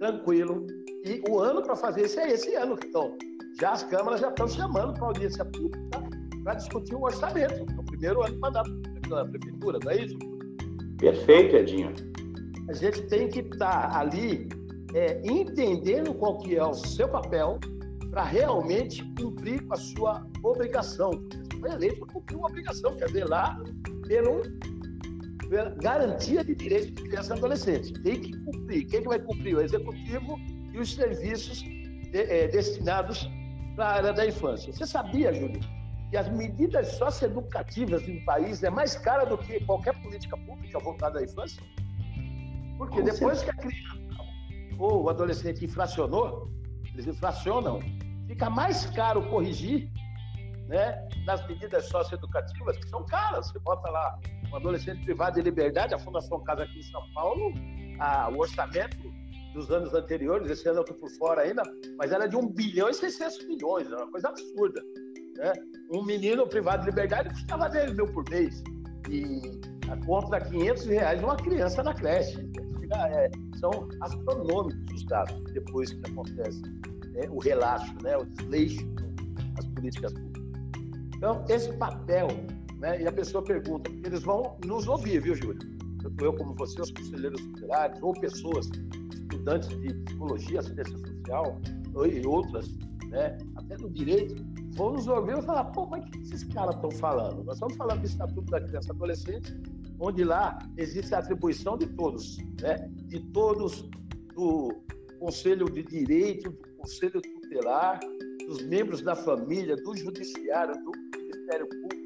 [0.00, 0.66] tranquilo.
[1.04, 2.76] E o ano para fazer isso é esse ano.
[2.84, 3.16] Então,
[3.60, 6.02] já as câmaras já estão chamando para audiência pública
[6.42, 7.54] para discutir o orçamento.
[7.54, 8.64] É o primeiro ano para dar
[9.08, 10.18] da prefeitura, não é isso?
[10.98, 11.94] Perfeito, Edinho.
[12.68, 14.48] A gente tem que estar tá ali
[14.92, 17.60] é, entendendo qual que é o seu papel
[18.10, 21.12] para realmente cumprir com a sua obrigação.
[21.12, 23.56] Você foi eleito para cumprir uma obrigação, quer dizer, lá
[24.08, 24.42] pelo,
[25.80, 27.92] garantia de direitos de criança e adolescente.
[28.02, 28.86] Tem que cumprir.
[28.86, 29.56] Quem que vai cumprir?
[29.56, 30.38] O executivo
[30.72, 33.28] e os serviços de, é, destinados
[33.76, 34.72] para a área da infância.
[34.72, 35.60] Você sabia, Júlio,
[36.10, 41.20] que as medidas socioeducativas no país é mais cara do que qualquer política pública voltada
[41.20, 41.62] à infância?
[42.78, 43.44] Porque Com depois certeza.
[43.44, 44.02] que a criança
[44.78, 46.50] ou o adolescente infracionou,
[46.92, 47.80] eles infracionam,
[48.26, 49.90] fica mais caro corrigir
[50.66, 53.48] né, nas medidas socioeducativas, que são caras.
[53.48, 54.18] Você bota lá
[54.52, 57.52] um adolescente privado de liberdade, a Fundação Casa aqui em São Paulo,
[57.98, 59.12] a, o orçamento
[59.54, 61.62] dos anos anteriores, esse ano eu estou por fora ainda,
[61.98, 64.82] mas era de 1 bilhão e 600 milhões, era uma coisa absurda.
[65.36, 65.52] Né?
[65.90, 68.62] Um menino privado de liberdade custava 10 mil por mês.
[69.10, 69.40] E
[69.90, 72.38] a conta 500 reais uma criança na creche.
[72.94, 76.60] É, são astronômicos os dados depois que acontece
[77.12, 77.26] né?
[77.30, 78.16] o relaxo, né?
[78.16, 78.86] o desleixo
[79.54, 80.42] das políticas públicas.
[81.16, 82.28] Então, esse papel,
[82.82, 83.00] né?
[83.00, 85.60] e a pessoa pergunta, eles vão nos ouvir, viu, Júlio?
[86.02, 88.68] Tanto eu como você, os conselheiros tutelares, ou pessoas,
[89.12, 91.60] estudantes de psicologia, assistência social,
[92.10, 92.68] e outras,
[93.06, 93.38] né?
[93.54, 94.34] até no direito,
[94.74, 97.44] vão nos ouvir e falar, pô, mas o que esses caras estão falando?
[97.44, 99.60] Nós estamos falando do Estatuto da Criança e Adolescente,
[100.00, 102.90] onde lá existe a atribuição de todos, né?
[103.06, 103.88] de todos
[104.34, 104.82] do
[105.20, 108.00] Conselho de Direito, do Conselho Tutelar,
[108.48, 112.01] dos membros da família, do Judiciário, do Ministério Público,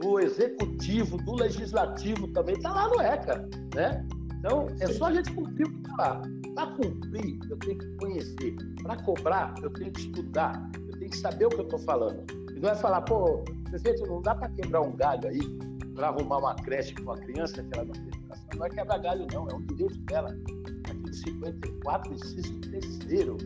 [0.00, 3.48] do Executivo, do Legislativo também, está lá no ECA.
[3.74, 4.06] Né?
[4.38, 6.22] Então, é só a gente cumprir o que está lá.
[6.54, 8.56] Para cumprir, eu tenho que conhecer.
[8.82, 10.70] Para cobrar, eu tenho que estudar.
[10.86, 12.24] Eu tenho que saber o que eu estou falando.
[12.54, 15.40] E não é falar, pô, prefeito, não dá para quebrar um galho aí
[15.94, 18.46] para arrumar uma creche com a criança que ela não tem educação.
[18.56, 19.48] Não é quebrar galho, não.
[19.48, 20.28] É um direito dela.
[20.88, 23.36] Artigo 54, inciso terceiro.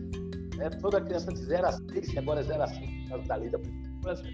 [0.56, 0.68] Né?
[0.80, 3.36] Toda criança de 0 a 6, que agora é 0 a 5, por causa da
[3.36, 4.26] lei da infância,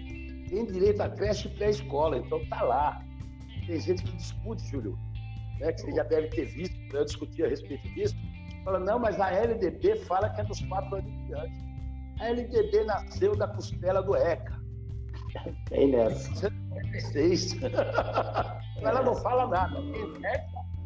[0.49, 2.17] tem direito a creche e pré-escola.
[2.17, 3.01] Então tá lá.
[3.65, 4.97] Tem gente que discute, Júlio,
[5.59, 5.71] né?
[5.73, 8.15] que você já deve ter visto, eu discuti a respeito disso.
[8.63, 11.67] Fala, não, mas a LDB fala que é dos quatro anos de diante.
[12.19, 14.59] A LDB nasceu da costela do ECA.
[15.69, 16.33] Bem nessa.
[16.35, 17.57] 76.
[18.81, 19.77] Ela não fala nada.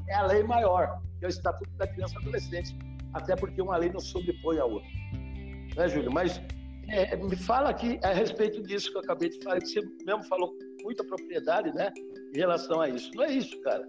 [0.08, 2.78] É a lei maior, que é o Estatuto da Criança e Adolescente.
[3.13, 4.89] Até porque uma lei não sobrepõe a outra.
[5.76, 6.12] Né, Júlio?
[6.12, 6.41] Mas
[6.91, 10.23] é, me fala aqui a respeito disso que eu acabei de falar, que você mesmo
[10.23, 11.91] falou com muita propriedade, né?
[12.34, 13.12] Em relação a isso.
[13.15, 13.88] Não é isso, cara.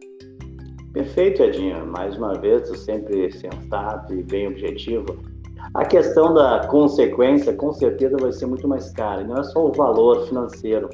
[0.93, 1.87] Perfeito, Edinho.
[1.87, 5.07] Mais uma vez, sempre sensato e bem objetivo.
[5.75, 9.25] A questão da consequência, com certeza, vai ser muito mais cara.
[9.25, 10.89] Não é só o valor financeiro,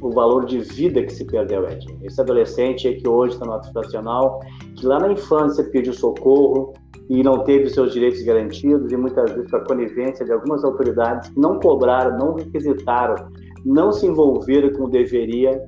[0.00, 1.98] o valor de vida que se perdeu, Edinho.
[2.02, 4.40] Esse adolescente que hoje está no ato nacional,
[4.76, 6.74] que lá na infância pediu socorro
[7.08, 11.28] e não teve seus direitos garantidos, e muitas vezes com a conivência de algumas autoridades
[11.30, 13.28] que não cobraram, não requisitaram,
[13.64, 15.62] não se envolveram como deveria,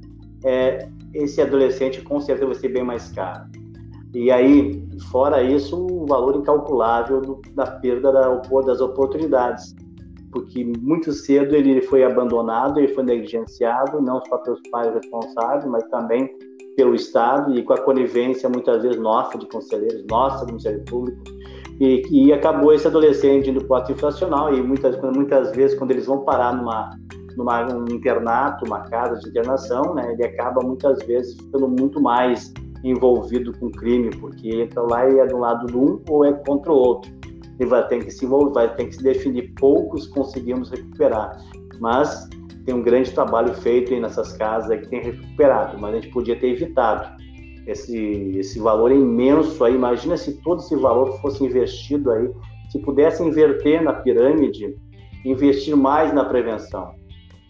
[0.44, 3.44] é, esse adolescente com certeza vai ser bem mais caro.
[4.14, 9.74] E aí, fora isso, o valor incalculável do, da perda da, das oportunidades,
[10.32, 15.84] porque muito cedo ele foi abandonado, ele foi negligenciado, não só pelos pais responsáveis, mas
[15.88, 16.34] também
[16.76, 21.22] pelo Estado e com a conivência muitas vezes nossa de conselheiros, nossa do Ministério Público,
[21.80, 25.90] e, e acabou esse adolescente indo para o ato infracional e muitas, muitas vezes quando
[25.90, 26.90] eles vão parar numa
[27.36, 32.52] numa um internato, uma casa de internação, né, ele acaba muitas vezes ficando muito mais
[32.82, 36.72] envolvido com crime, porque entra lá e é do lado do um ou é contra
[36.72, 37.12] o outro.
[37.58, 39.52] Ele vai ter que se envolver, vai ter que se definir.
[39.58, 41.36] Poucos conseguimos recuperar,
[41.80, 42.28] mas
[42.66, 46.48] tem um grande trabalho feito nessas casas que tem recuperado, mas a gente podia ter
[46.48, 47.16] evitado
[47.64, 47.96] esse,
[48.36, 49.74] esse valor imenso aí.
[49.74, 52.28] Imagina se todo esse valor fosse investido aí,
[52.70, 54.76] se pudesse inverter na pirâmide,
[55.24, 56.92] investir mais na prevenção.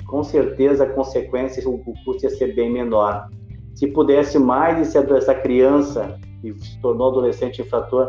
[0.07, 3.27] Com certeza a consequência, o custo ia ser bem menor
[3.75, 8.09] se pudesse mais esse, essa criança que se tornou adolescente infrator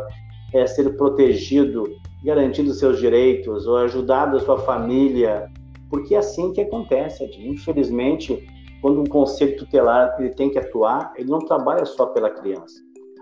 [0.54, 1.84] é, ser protegido,
[2.24, 5.50] garantido seus direitos ou ajudado a sua família,
[5.90, 7.24] porque é assim que acontece.
[7.38, 8.46] Infelizmente,
[8.80, 12.80] quando um conselho tutelar ele tem que atuar, ele não trabalha só pela criança.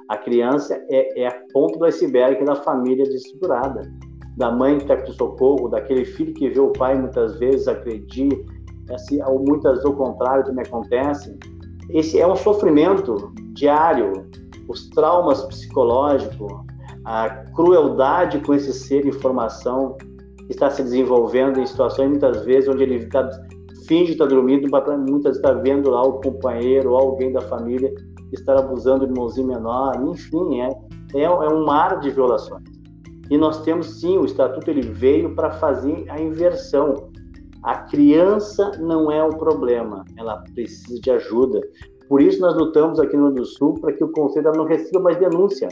[0.09, 3.83] A criança é, é a ponta do iceberg da família desestruturada,
[4.37, 8.45] da mãe que está com socorro, daquele filho que vê o pai muitas vezes agredir,
[8.91, 11.37] assim, ou muitas vezes o contrário também acontece
[11.91, 14.29] esse é um sofrimento diário,
[14.69, 16.53] os traumas psicológicos,
[17.05, 19.97] a crueldade com esse ser em formação
[20.49, 23.29] está se desenvolvendo em situações muitas vezes onde ele tá,
[23.87, 27.93] finge estar dormindo, mas muitas está vendo lá o companheiro ou alguém da família
[28.33, 30.69] estar abusando de mãozinho menor, enfim, é,
[31.15, 32.65] é, é um mar de violações.
[33.31, 37.09] E nós temos sim, o estatuto ele veio para fazer a inversão,
[37.63, 41.61] a criança não é o problema, ela precisa de ajuda.
[42.09, 45.01] Por isso nós lutamos aqui no Rio do Sul para que o conselho não receba
[45.01, 45.69] mais denúncia.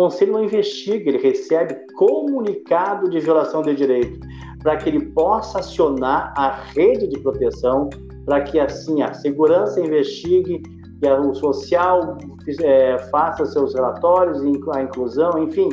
[0.00, 4.18] Conselho não investiga, ele recebe comunicado de violação de direito,
[4.62, 7.90] para que ele possa acionar a rede de proteção,
[8.24, 10.62] para que assim a segurança investigue
[11.02, 12.16] e o social
[12.62, 14.40] é, faça seus relatórios,
[14.74, 15.68] a inclusão, enfim,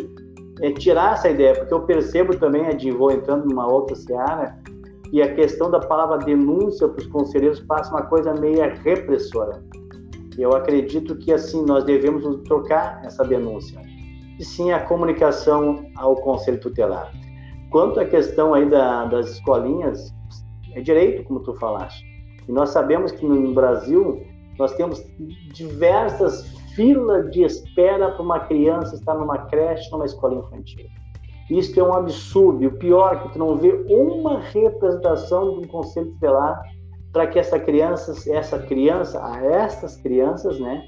[0.62, 4.60] é, tirar essa ideia, porque eu percebo também, Edinho, vou entrando numa outra seara,
[5.14, 9.64] e a questão da palavra denúncia para os conselheiros passa uma coisa meio repressora.
[10.38, 13.80] Eu acredito que assim nós devemos trocar essa denúncia.
[14.40, 17.12] E sim a comunicação ao Conselho Tutelar.
[17.70, 20.14] Quanto à questão aí da, das escolinhas,
[20.74, 22.06] é direito, como tu falaste.
[22.48, 24.24] E nós sabemos que no Brasil
[24.58, 25.04] nós temos
[25.54, 26.44] diversas
[26.76, 30.86] filas de espera para uma criança estar numa creche, numa escola infantil.
[31.50, 32.64] Isso é um absurdo.
[32.64, 36.62] E o pior é que tu não vê uma representação de um conselho tutelar
[37.12, 40.84] para que essa criança, essa criança, a estas crianças, né,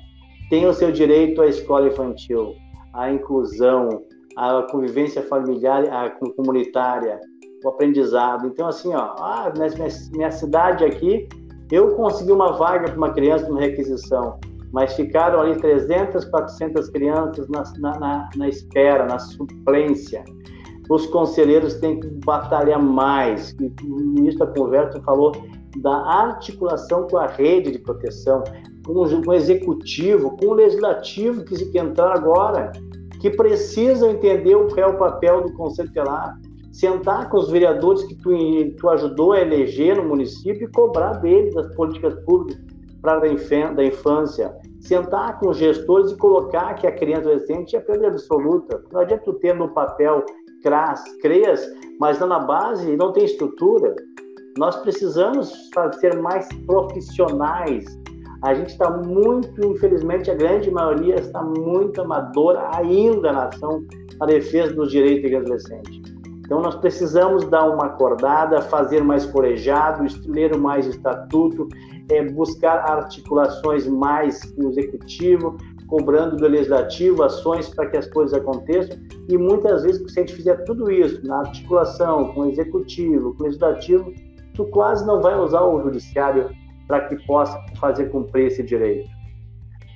[0.49, 2.55] tenham o seu direito à escola infantil,
[2.93, 4.03] à inclusão,
[4.35, 7.19] à convivência familiar, à comunitária,
[7.63, 8.47] o aprendizado.
[8.47, 11.27] Então, assim, ó, ah, minha, minha cidade aqui,
[11.71, 14.39] eu consegui uma vaga para uma criança numa requisição,
[14.71, 20.23] mas ficaram ali 300, 400 crianças na, na, na espera, na suplência.
[20.89, 23.55] Os conselheiros têm que batalhar mais.
[23.59, 25.31] E o ministro da Conversa falou
[25.77, 28.43] da articulação com a rede de proteção,
[28.93, 32.71] com o executivo, com o legislativo que se entrar agora,
[33.19, 36.39] que precisam entender o que é o papel do Conselho Telar,
[36.71, 38.31] sentar com os vereadores que tu,
[38.77, 42.69] tu ajudou a eleger no município e cobrar deles as políticas públicas
[43.01, 48.07] para da infância, sentar com os gestores e colocar que a criança adolescente é perda
[48.07, 48.83] absoluta.
[48.91, 50.25] Não adianta tu ter no papel
[50.63, 51.65] CRAS, CREAS,
[51.99, 53.95] mas na base não tem estrutura.
[54.57, 55.53] Nós precisamos
[55.99, 57.85] ser mais profissionais.
[58.41, 63.83] A gente está muito, infelizmente, a grande maioria está muito amadora ainda na ação
[64.19, 66.01] na defesa dos direitos do adolescente.
[66.45, 71.67] Então, nós precisamos dar uma acordada, fazer mais colegiado, ler mais estatuto,
[72.09, 78.33] é, buscar articulações mais com o executivo, cobrando do legislativo ações para que as coisas
[78.33, 78.97] aconteçam.
[79.27, 83.43] E muitas vezes, se a gente fizer tudo isso na articulação com o executivo, com
[83.43, 84.11] o legislativo,
[84.55, 86.49] tu quase não vai usar o judiciário
[86.89, 89.07] para que possa fazer cumprir esse direito.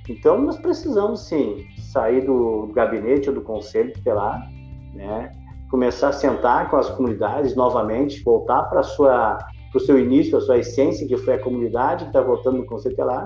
[0.07, 4.47] Então, nós precisamos sim sair do gabinete ou do conselho tutelar,
[4.93, 5.31] né?
[5.71, 10.59] começar a sentar com as comunidades novamente, voltar para para o seu início, a sua
[10.59, 13.25] essência, que foi a comunidade que está votando no Conselho Telar.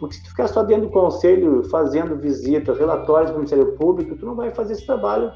[0.00, 4.24] Porque se tu ficar só dentro do Conselho, fazendo visitas, relatórios do Ministério Público, tu
[4.24, 5.30] não vai fazer esse trabalho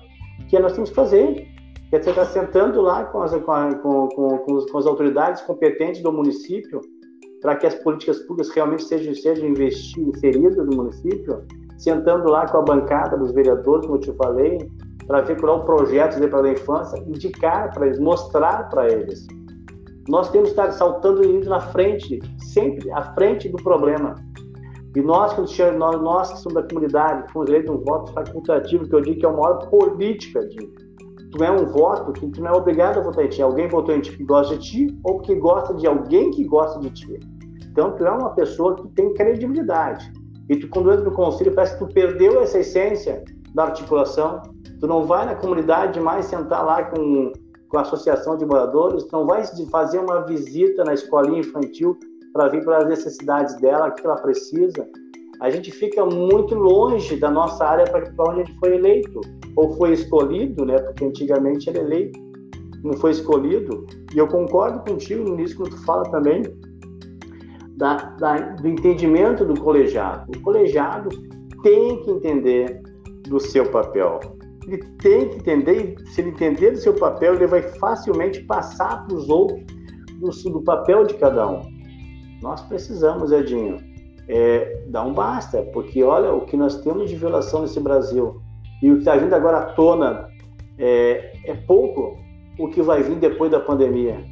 [0.48, 1.46] que nós temos que fazer.
[1.90, 6.02] Que é você estar sentando lá com as, com, com, com, com, as autoridades competentes
[6.02, 6.80] do município
[7.40, 11.42] para que as políticas públicas realmente sejam, sejam investidas, inseridas no município,
[11.78, 14.70] sentando lá com a bancada dos vereadores, como eu te falei,
[15.06, 19.26] para ver qual é o projeto para a infância, indicar para eles, mostrar para eles
[20.10, 24.16] nós temos que estar saltando indo na frente, sempre à frente do problema.
[24.96, 28.88] E nós, que nós, nós que somos da comunidade, que fomos eleitos um voto facultativo,
[28.88, 30.68] que eu digo que é a maior política de
[31.30, 33.42] tu é um voto que tu não é obrigado a votar em ti.
[33.42, 36.78] Alguém votou em ti que gosta de ti ou que gosta de alguém que gosta
[36.80, 37.20] de ti.
[37.70, 40.12] Então, tu é uma pessoa que tem credibilidade.
[40.48, 43.22] E tu, quando entra no conselho, parece que tu perdeu essa essência
[43.54, 44.42] da articulação.
[44.80, 47.32] Tu não vai na comunidade mais sentar lá com
[47.70, 51.98] com a associação de moradores, não vai fazer uma visita na escolinha infantil
[52.32, 54.86] para ver pelas necessidades dela, o que ela precisa.
[55.40, 59.20] A gente fica muito longe da nossa área para onde gente foi eleito,
[59.56, 60.78] ou foi escolhido, né?
[60.78, 62.18] Porque antigamente era eleito,
[62.84, 63.86] não foi escolhido.
[64.14, 66.42] E eu concordo contigo início quando tu fala também
[67.76, 70.30] da, da, do entendimento do colegiado.
[70.36, 71.08] O colegiado
[71.62, 72.82] tem que entender
[73.28, 74.20] do seu papel
[74.66, 79.16] ele tem que entender, se ele entender o seu papel, ele vai facilmente passar para
[79.16, 79.64] os outros
[80.18, 81.62] do, do, papel de cada um.
[82.42, 83.78] Nós precisamos, Edinho,
[84.30, 88.40] é, dar um basta, porque olha o que nós temos de violação nesse Brasil
[88.80, 90.28] e o que está vindo agora à tona
[90.78, 92.16] é, é pouco
[92.56, 94.24] o que vai vir depois da pandemia.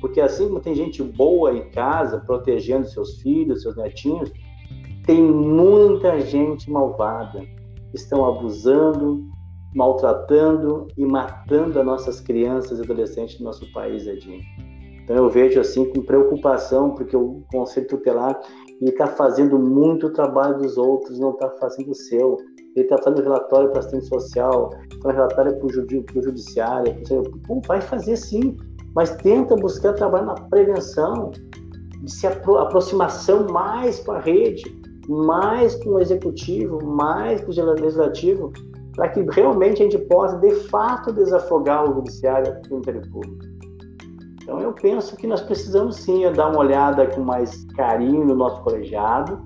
[0.00, 4.30] Porque assim como tem gente boa em casa, protegendo seus filhos, seus netinhos,
[5.06, 7.42] tem muita gente malvada.
[7.94, 9.24] Estão abusando,
[9.74, 14.42] maltratando e matando as nossas crianças e adolescentes do nosso país, Edinho.
[15.02, 18.40] Então eu vejo assim com preocupação, porque o Conselho Tutelar
[18.88, 22.38] está fazendo muito trabalho dos outros, não está fazendo o seu.
[22.74, 24.70] Ele está fazendo relatório para a assistência social,
[25.02, 26.94] fazendo relatório para o judi judiciário.
[27.46, 28.56] Pô, vai fazer sim,
[28.94, 31.30] mas tenta buscar trabalho na prevenção,
[32.02, 34.64] de se apro aproximação mais com a rede,
[35.08, 38.52] mais com o executivo, mais com o legislativo,
[38.94, 43.49] para que realmente a gente possa, de fato, desafogar o judiciário do Ministério Público.
[44.50, 48.60] Então, eu penso que nós precisamos sim dar uma olhada com mais carinho no nosso
[48.64, 49.40] colegiado.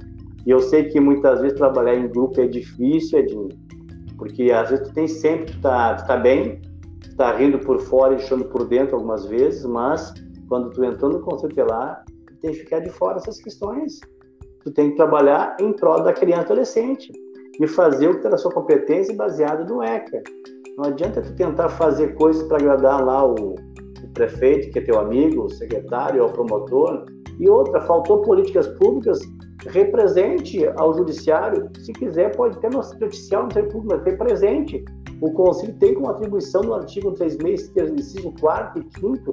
[0.46, 3.50] E eu sei que muitas vezes trabalhar em grupo é difícil, Edinho,
[4.16, 6.58] porque às vezes tu tem sempre, tu tá, tu tá bem,
[7.02, 10.14] tu tá rindo por fora e chorando por dentro algumas vezes, mas
[10.48, 14.00] quando tu entrou no Conselho Telar, tu tem que ficar de fora dessas questões.
[14.62, 17.12] Tu tem que trabalhar em prol da criança e adolescente.
[17.60, 20.22] e fazer o que está na sua competência baseado no ECA.
[20.78, 23.54] Não adianta tu tentar fazer coisas para agradar lá o,
[24.14, 27.04] prefeito, que é teu amigo, o secretário, ou o promotor.
[27.38, 29.20] E outra, faltou políticas públicas,
[29.66, 31.68] represente ao judiciário.
[31.80, 34.84] Se quiser, pode ter no judicial, no ser público, mas ter presente.
[35.20, 39.32] O Conselho tem como atribuição no artigo 36, inciso 4 e 5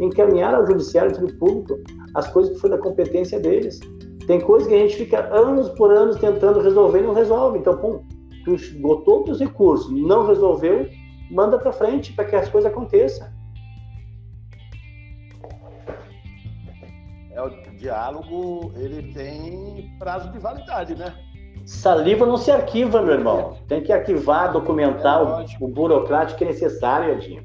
[0.00, 1.78] encaminhar ao judiciário e público
[2.14, 3.80] as coisas que foi da competência deles.
[4.26, 7.58] Tem coisa que a gente fica anos por anos tentando resolver e não resolve.
[7.58, 8.02] Então, pum,
[8.44, 10.86] tu esgotou os recursos, não resolveu,
[11.30, 13.26] manda para frente para que as coisas aconteçam.
[17.82, 21.14] Diálogo, ele tem prazo de validade, né?
[21.66, 23.58] Saliva não se arquiva, meu irmão.
[23.68, 27.44] Tem que arquivar, documentar é o, o, burocrático que é necessário, Edinho.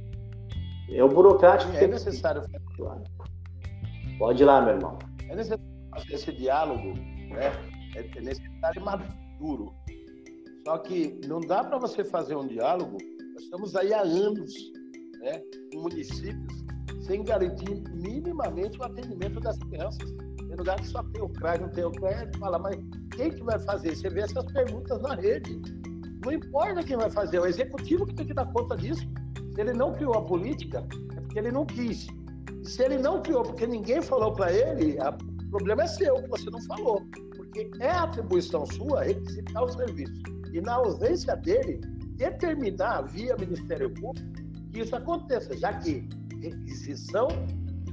[0.90, 2.44] É o burocrático é que é necessário.
[4.18, 4.98] Pode ir lá, meu irmão.
[5.30, 5.64] É necessário
[5.94, 6.94] fazer esse diálogo,
[7.30, 7.52] né?
[7.96, 9.74] É necessário maduro.
[10.66, 12.98] Só que não dá para você fazer um diálogo.
[13.34, 14.52] Nós estamos aí há anos,
[15.22, 15.42] né?
[15.74, 16.68] Em municípios
[17.08, 20.27] sem garantir minimamente o atendimento das crianças.
[20.58, 22.76] Lugar que só tem o CRAI, não tem o CRAI, fala, mas
[23.16, 23.96] quem que vai fazer?
[23.96, 25.62] Você vê essas perguntas na rede.
[26.26, 29.08] Não importa quem vai fazer, é o executivo que tem que dar conta disso.
[29.54, 30.80] Se ele não criou a política,
[31.16, 32.08] é porque ele não quis.
[32.64, 36.50] Se ele não criou porque ninguém falou para ele, o problema é seu, que você
[36.50, 37.06] não falou.
[37.36, 40.22] Porque é atribuição sua requisitar o serviço.
[40.52, 41.80] E na ausência dele,
[42.16, 44.28] determinar via Ministério Público
[44.72, 46.08] que isso aconteça, já que
[46.42, 47.28] requisição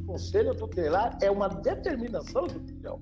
[0.06, 3.00] conselho tutelar é uma determinação judicial.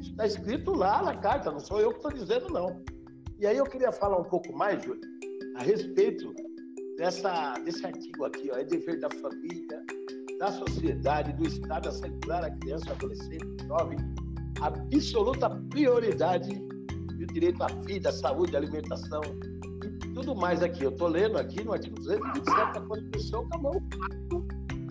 [0.00, 2.82] Está escrito lá na carta, não sou eu que estou dizendo, não.
[3.38, 5.00] E aí eu queria falar um pouco mais, Júlio,
[5.56, 6.34] a respeito
[6.96, 9.84] dessa, desse artigo aqui, ó, é dever da família,
[10.38, 13.98] da sociedade, do Estado assegurar a criança, adolescente, jovem,
[14.60, 19.20] absoluta prioridade do direito à vida, à saúde, à alimentação,
[20.14, 20.82] tudo mais aqui.
[20.82, 23.72] Eu estou lendo aqui no artigo 227 da Constituição, Camão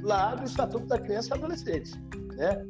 [0.02, 1.92] lá do Estatuto da Criança e Adolescente.
[2.36, 2.66] Né?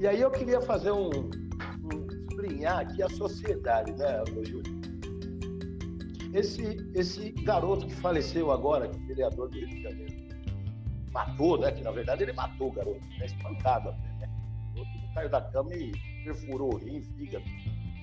[0.00, 4.74] E aí eu queria fazer um, um sublinhar aqui a sociedade, né, Júlio?
[6.32, 10.24] Esse, esse garoto que faleceu agora, que é vereador do Rio de Janeiro,
[11.12, 11.70] matou, né?
[11.70, 13.26] Que na verdade ele matou o garoto, né?
[13.26, 14.28] espancado até, né?
[14.74, 15.92] O outro caiu da cama e
[16.24, 17.44] perfurou o rim, fígado.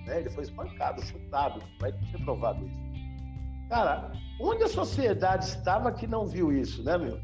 [0.06, 0.22] Né?
[0.22, 2.92] Ele foi espancado, chutado, vai ser provado isso.
[3.68, 7.22] Cara, onde a sociedade estava que não viu isso, né, meu?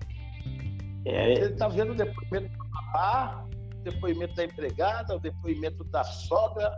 [1.07, 1.33] É...
[1.33, 3.45] Ele está vendo o depoimento do papá,
[3.83, 6.71] depoimento da empregada, o depoimento da sogra,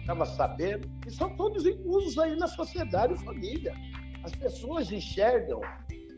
[0.00, 0.88] estava sabendo.
[1.06, 3.74] E são todos inclusos aí na sociedade e família.
[4.24, 5.60] As pessoas enxergam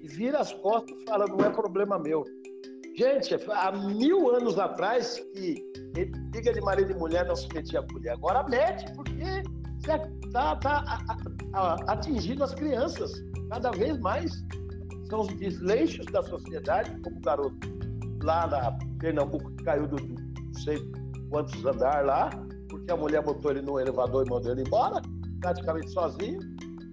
[0.03, 2.24] e viram as costas e falam, não é problema meu.
[2.96, 5.62] Gente, há mil anos atrás que
[6.30, 8.12] briga de marido e mulher não se metia a colher.
[8.12, 9.42] Agora mete, porque
[9.78, 10.98] está tá,
[11.86, 13.12] atingindo as crianças
[13.48, 14.32] cada vez mais.
[15.12, 17.54] São os desleixos da sociedade, como o garoto
[18.22, 20.78] lá na Pernambuco que caiu do, não sei
[21.28, 22.30] quantos andar lá,
[22.70, 25.02] porque a mulher botou ele no elevador e mandou ele embora,
[25.38, 26.40] praticamente sozinho.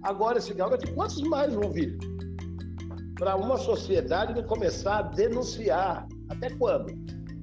[0.02, 1.96] Agora esse garoto, quantos mais vão vir?
[3.14, 6.06] Para uma sociedade não começar a denunciar.
[6.28, 6.92] Até quando?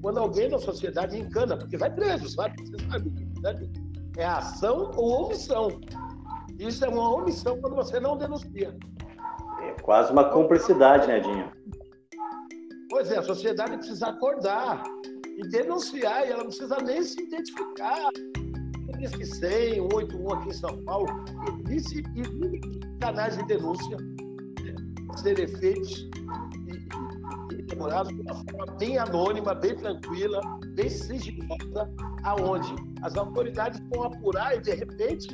[0.03, 2.55] Quando alguém da sociedade encana, porque vai preso, sabe?
[2.61, 3.09] Você sabe,
[3.41, 3.67] né?
[4.15, 5.69] É ação ou omissão.
[6.59, 8.77] Isso é uma omissão quando você não denuncia.
[9.87, 11.49] Quase uma cumplicidade, né, Dinho?
[12.89, 14.83] Pois é, a sociedade precisa acordar
[15.25, 18.09] e denunciar, e ela não precisa nem se identificar.
[18.99, 21.07] Existe 100, 181 aqui em São Paulo,
[21.65, 22.03] existe
[22.99, 24.75] canais de denúncia né,
[25.21, 26.09] serem feitos
[27.53, 30.41] e, demorados de uma forma bem anônima, bem tranquila,
[30.75, 31.89] bem sigilosa,
[32.23, 35.29] aonde as autoridades vão apurar e, de repente,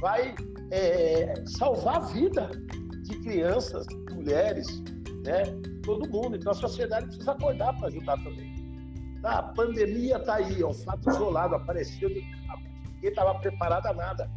[0.00, 0.36] vai
[0.70, 2.48] é, salvar a vida
[3.08, 4.82] de crianças, mulheres,
[5.24, 5.44] né?
[5.82, 6.36] todo mundo.
[6.36, 8.58] Então a sociedade precisa acordar para ajudar também.
[9.22, 12.30] Tá, a pandemia está aí, é um fato isolado, apareceu, ninguém
[13.02, 14.30] estava preparado a nada.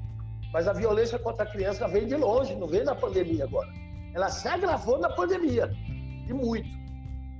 [0.53, 3.69] Mas a violência contra a criança vem de longe, não vem da pandemia agora.
[4.13, 5.71] Ela se agravou na pandemia,
[6.27, 6.67] e muito.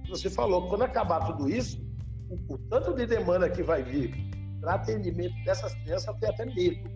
[0.09, 1.81] Você falou, quando acabar tudo isso,
[2.29, 4.13] o, o tanto de demanda que vai vir
[4.59, 6.89] para atendimento dessas crianças, tenho até medo.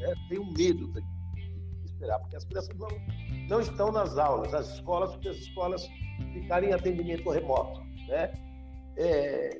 [0.00, 0.14] Né?
[0.28, 1.02] Tenho medo de
[1.98, 2.88] porque as crianças não,
[3.48, 5.88] não estão nas aulas, as escolas, porque as escolas
[6.32, 7.80] ficarem em atendimento remoto.
[8.08, 8.32] Né?
[8.96, 9.50] É,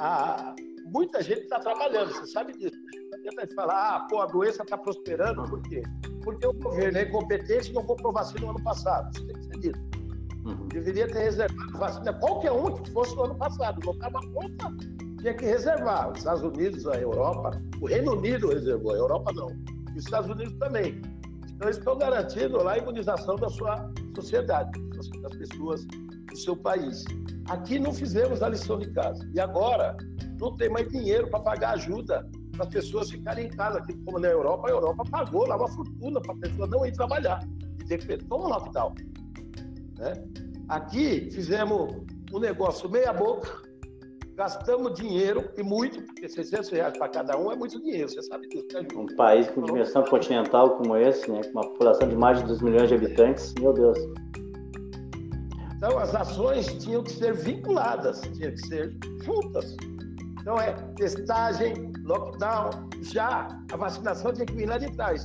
[0.00, 0.54] a,
[0.86, 2.76] muita gente está trabalhando, você sabe disso.
[3.22, 5.82] Tenta falar, ah, pô, a doença está prosperando, por quê?
[6.22, 9.10] Porque o governo é incompetente e não comprou vacina no ano passado.
[9.14, 9.94] Isso tem que ser dito.
[10.44, 10.68] Uhum.
[10.68, 13.80] Deveria ter reservado vacina qualquer um que fosse no ano passado.
[13.84, 14.68] Não estava pronta,
[15.20, 16.12] tinha que reservar.
[16.12, 19.48] Os Estados Unidos, a Europa, o Reino Unido reservou, a Europa não.
[19.94, 21.00] E os Estados Unidos também.
[21.54, 24.80] Então, estou garantindo lá a imunização da sua sociedade,
[25.22, 27.04] das pessoas do seu país.
[27.48, 29.28] Aqui não fizemos a lição de casa.
[29.34, 29.96] E agora
[30.40, 33.78] não tem mais dinheiro para pagar ajuda para as pessoas ficarem em casa.
[33.78, 36.92] Aqui, como na Europa, a Europa pagou lá uma fortuna para a pessoa não ir
[36.92, 37.40] trabalhar.
[37.88, 38.94] E que toma lockdown.
[39.98, 40.12] Né?
[40.68, 42.02] Aqui fizemos
[42.32, 43.62] um negócio meia boca,
[44.36, 48.48] gastamos dinheiro, e muito, porque 600 reais para cada um é muito dinheiro, você sabe
[48.48, 48.66] disso.
[48.72, 52.46] Né, um país com dimensão continental como esse, né, com uma população de mais de
[52.46, 53.98] 2 milhões de habitantes, meu Deus.
[55.76, 59.76] Então, as ações tinham que ser vinculadas, tinham que ser juntas.
[60.40, 62.70] Então, é testagem, lockdown,
[63.02, 65.24] já a vacinação tinha que vir lá de trás.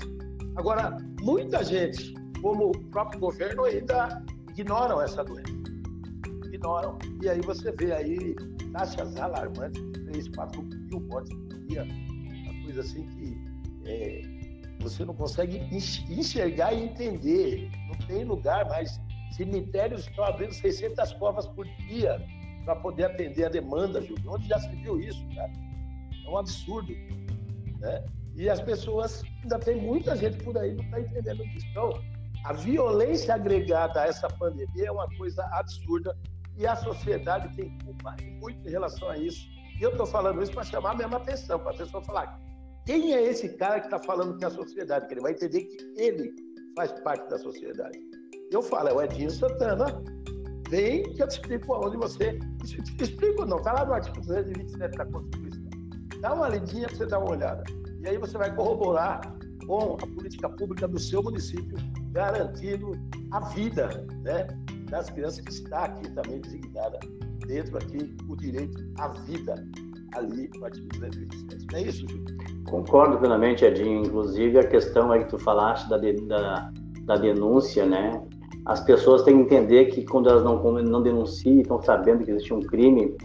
[0.56, 5.54] Agora, muita gente, como o próprio governo, ainda ignoram essa doença.
[6.52, 6.98] Ignoram.
[7.22, 8.36] E aí você vê aí
[8.72, 13.38] taxas alarmantes, 3, 4 mil mortes por dia, uma coisa assim que
[13.86, 14.22] é,
[14.82, 15.58] você não consegue
[16.10, 17.70] enxergar e entender.
[17.88, 19.00] Não tem lugar mais
[19.32, 22.22] Cemitérios estão abrindo 600 covas por dia
[22.66, 24.32] para poder atender a demanda, Júlio.
[24.32, 25.52] Onde já se viu isso, cara?
[26.26, 26.92] É um absurdo.
[27.80, 28.04] Né?
[28.36, 31.66] E as pessoas, ainda tem muita gente por aí não está entendendo isso.
[31.72, 32.02] Então,
[32.44, 36.18] a violência agregada a essa pandemia é uma coisa absurda
[36.60, 39.48] e a sociedade tem culpa muito em relação a isso.
[39.80, 42.38] E eu estou falando isso para chamar a mesma atenção, para a pessoa falar
[42.86, 45.62] quem é esse cara que está falando que é a sociedade, que ele vai entender
[45.62, 46.34] que ele
[46.76, 48.00] faz parte da sociedade.
[48.52, 49.86] Eu falo, é o Edinho Santana.
[50.70, 52.40] Vem que eu te explico aonde você.
[53.00, 55.70] Explico não, tá lá no artigo 227 da Constituição.
[56.20, 57.64] Dá uma lidinha para você dar uma olhada.
[58.02, 59.22] E aí você vai corroborar
[59.68, 61.78] com a política pública do seu município,
[62.12, 62.92] garantindo
[63.32, 64.48] a vida né,
[64.90, 67.00] das crianças que está aqui também designada
[67.48, 69.56] dentro aqui o direito à vida
[70.16, 71.68] ali no artigo 227.
[71.72, 72.38] Não é isso, Júlio?
[72.70, 74.06] Concordo plenamente, Edinho.
[74.06, 76.72] Inclusive a questão aí que tu falaste da, da,
[77.06, 78.22] da denúncia, né?
[78.70, 82.54] as pessoas têm que entender que quando elas não, não denunciam, estão sabendo que existe
[82.54, 83.16] um crime,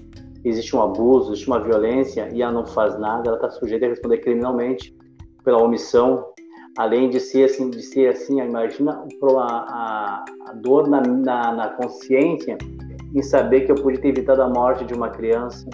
[0.43, 3.89] existe um abuso, existe uma violência e ela não faz nada, ela está sujeita a
[3.91, 4.97] responder criminalmente
[5.45, 6.33] pela omissão,
[6.77, 9.05] além de ser assim, de ser assim, imagina
[9.39, 12.59] a, a, dor na, na, na, consciência
[13.14, 15.68] em saber que eu podia ter evitado a morte de uma criança,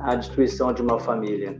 [0.00, 1.58] a destruição de uma família.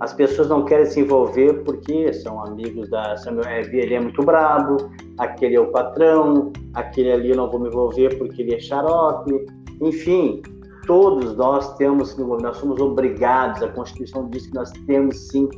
[0.00, 4.22] As pessoas não querem se envolver porque são amigos da Samuel é, ele é muito
[4.22, 8.60] brabo, aquele é o patrão, aquele ali eu não vou me envolver porque ele é
[8.60, 9.46] xarope.
[9.80, 10.42] Enfim,
[10.86, 15.48] todos nós temos nós somos obrigados, a Constituição diz que nós temos sim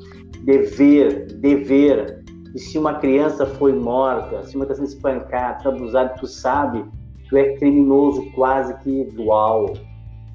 [0.43, 2.24] dever, dever.
[2.55, 6.85] E se uma criança foi morta, se uma criança espancada, abusada, tu sabe,
[7.29, 9.73] tu é criminoso quase que igual.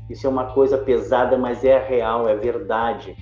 [0.10, 3.16] Isso é uma coisa pesada, mas é real, é verdade.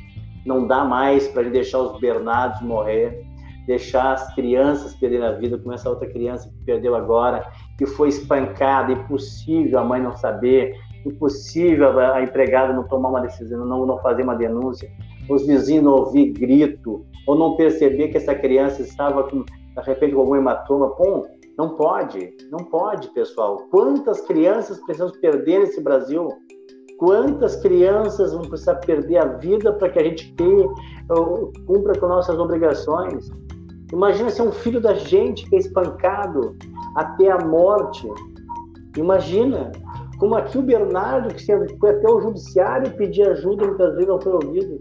[0.43, 3.23] Não dá mais para deixar os Bernardos morrer,
[3.67, 7.45] deixar as crianças perderem a vida, como essa outra criança que perdeu agora,
[7.77, 10.75] que foi espancada, impossível a mãe não saber,
[11.05, 14.89] impossível a empregada não tomar uma decisão, não, não fazer uma denúncia,
[15.29, 20.13] os vizinhos não ouvir grito, ou não perceber que essa criança estava com, de repente
[20.13, 20.95] com algum hematoma.
[20.97, 21.25] Bom,
[21.57, 23.57] não pode, não pode, pessoal.
[23.69, 26.29] Quantas crianças precisamos perder nesse Brasil?
[26.97, 30.67] Quantas crianças vão precisar perder a vida para que a gente tenha,
[31.67, 33.29] cumpra com nossas obrigações?
[33.93, 36.55] Imagina ser um filho da gente que é espancado
[36.95, 38.07] até a morte.
[38.97, 39.71] Imagina
[40.19, 41.45] como aqui o Bernardo, que
[41.79, 44.77] foi até o judiciário pedir ajuda, muitas vezes não foi ouvido.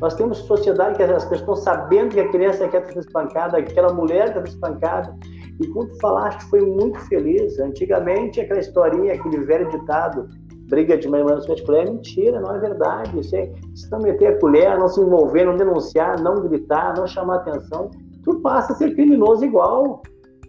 [0.00, 3.72] Nós temos sociedade que as pessoas estão sabendo que a criança quer ser espancada, que
[3.72, 5.16] aquela mulher está espancada.
[5.58, 7.58] E tu falaste, foi muito feliz.
[7.58, 10.28] Antigamente, aquela historinha, aquele velho ditado,
[10.68, 13.18] briga de mãe de colher, é mentira, não é verdade.
[13.18, 17.06] Isso é, se não meter a colher, não se envolver, não denunciar, não gritar, não
[17.06, 17.90] chamar atenção,
[18.22, 20.02] tu passa a ser criminoso igual.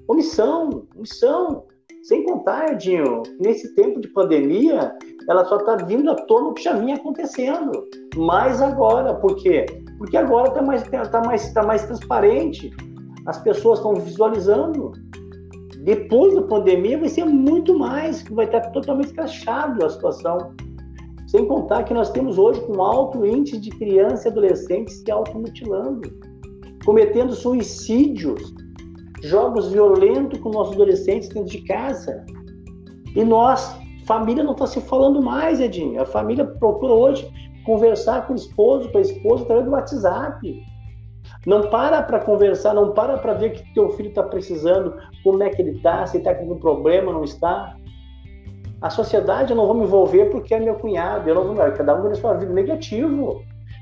[0.09, 1.63] Omissão, omissão.
[2.07, 4.95] Sem contar, Edinho, nesse tempo de pandemia,
[5.27, 7.85] ela só está vindo à tona o que já vinha acontecendo.
[8.15, 9.65] Mais agora, por quê?
[9.97, 12.71] Porque agora está mais, tá mais, tá mais transparente.
[13.25, 14.93] As pessoas estão visualizando.
[15.83, 20.55] Depois da pandemia vai ser muito mais, vai estar totalmente escrachado a situação.
[21.27, 26.09] Sem contar que nós temos hoje um alto índice de crianças e adolescentes se automutilando,
[26.85, 28.55] cometendo suicídios,
[29.23, 32.25] jogos violentos com nossos adolescentes dentro de casa.
[33.15, 36.01] E nós, família, não está se falando mais, Edinho.
[36.01, 37.31] A família procura hoje
[37.65, 40.63] conversar com o esposo, com a esposa, através do WhatsApp.
[41.45, 44.93] Não para para conversar, não para para ver o que teu filho está precisando,
[45.23, 47.75] como é que ele está, se está com algum problema, não está.
[48.81, 51.95] A sociedade eu não vou me envolver porque é meu cunhado, eu não vou, cada
[51.95, 53.41] um tem sua vida negativo.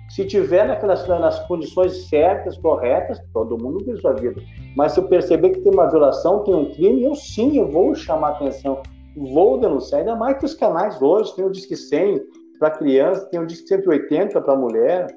[0.09, 4.41] Se tiver naquelas, nas condições certas, corretas, todo mundo vive sua vida.
[4.75, 7.95] Mas se eu perceber que tem uma violação, tem um crime, eu sim, eu vou
[7.95, 8.81] chamar atenção,
[9.15, 10.01] vou denunciar.
[10.01, 12.21] Ainda mais que os canais hoje tem o Disque 100
[12.59, 15.07] para criança, tem o Disque 180 para mulher,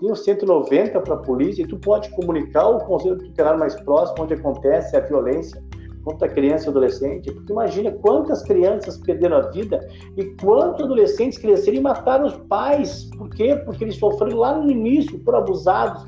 [0.00, 4.34] tem o 190 para polícia, e tu pode comunicar o conselho tutelar mais próximo onde
[4.34, 5.62] acontece a violência
[6.06, 9.84] contra criança e adolescente, porque imagina quantas crianças perderam a vida
[10.16, 13.10] e quantos adolescentes cresceram e mataram os pais.
[13.18, 13.56] Por quê?
[13.64, 16.04] Porque eles sofreram lá no início, foram abusados,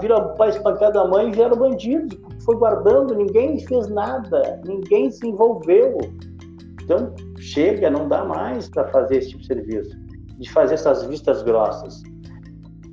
[0.00, 5.10] viram o pai espancado da mãe e vieram bandidos, foi guardando, ninguém fez nada, ninguém
[5.10, 5.98] se envolveu.
[6.82, 9.98] Então, chega, não dá mais para fazer esse tipo de serviço,
[10.38, 12.02] de fazer essas vistas grossas.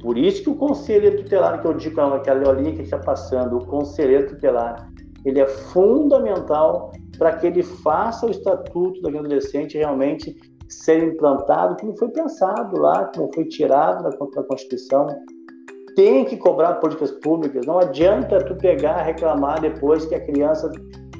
[0.02, 3.60] Por isso que o conselheiro tutelar, que eu digo que a Leolinha que está passando,
[3.60, 4.87] o conselheiro tutelar,
[5.28, 10.36] ele é fundamental para que ele faça o estatuto da adolescente realmente
[10.70, 15.08] ser implantado como foi pensado lá, como foi tirado da, Constituição.
[15.96, 17.66] Tem que cobrar políticas públicas.
[17.66, 20.72] Não adianta tu pegar, reclamar depois que a criança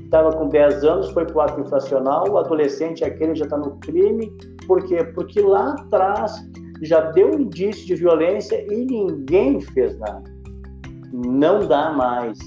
[0.04, 3.78] estava com 10 anos, foi para o ato infracional, o adolescente aquele já está no
[3.80, 4.32] crime.
[4.68, 5.04] Por quê?
[5.04, 6.34] Porque lá atrás
[6.84, 10.24] já deu indício de violência e ninguém fez nada.
[11.12, 12.38] Não dá mais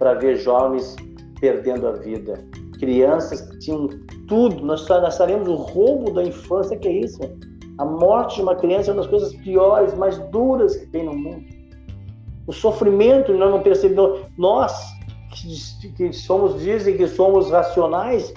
[0.00, 0.96] para ver jovens
[1.40, 2.42] perdendo a vida.
[2.80, 3.88] Crianças que tinham
[4.26, 7.20] tudo, nós, sabemos o roubo da infância, que é isso.
[7.78, 11.14] A morte de uma criança é uma das coisas piores, mais duras que tem no
[11.14, 11.44] mundo.
[12.46, 14.22] O sofrimento, nós não percebemos.
[14.36, 14.72] Nós,
[15.80, 18.32] que, que somos, dizem que somos racionais,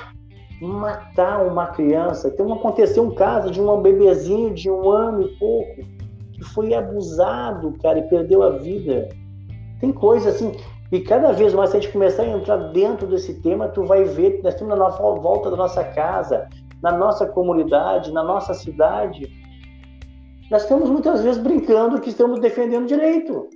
[0.61, 2.27] matar uma criança.
[2.27, 5.75] Então aconteceu um caso de um bebezinho de um ano e pouco
[6.33, 9.07] que foi abusado, cara, e perdeu a vida.
[9.79, 10.51] Tem coisa assim,
[10.93, 14.03] e cada vez mais, se a gente começar a entrar dentro desse tema, tu vai
[14.03, 16.47] ver que nós temos na nossa volta da nossa casa,
[16.83, 19.27] na nossa comunidade, na nossa cidade,
[20.51, 23.49] nós estamos muitas vezes brincando que estamos defendendo direito.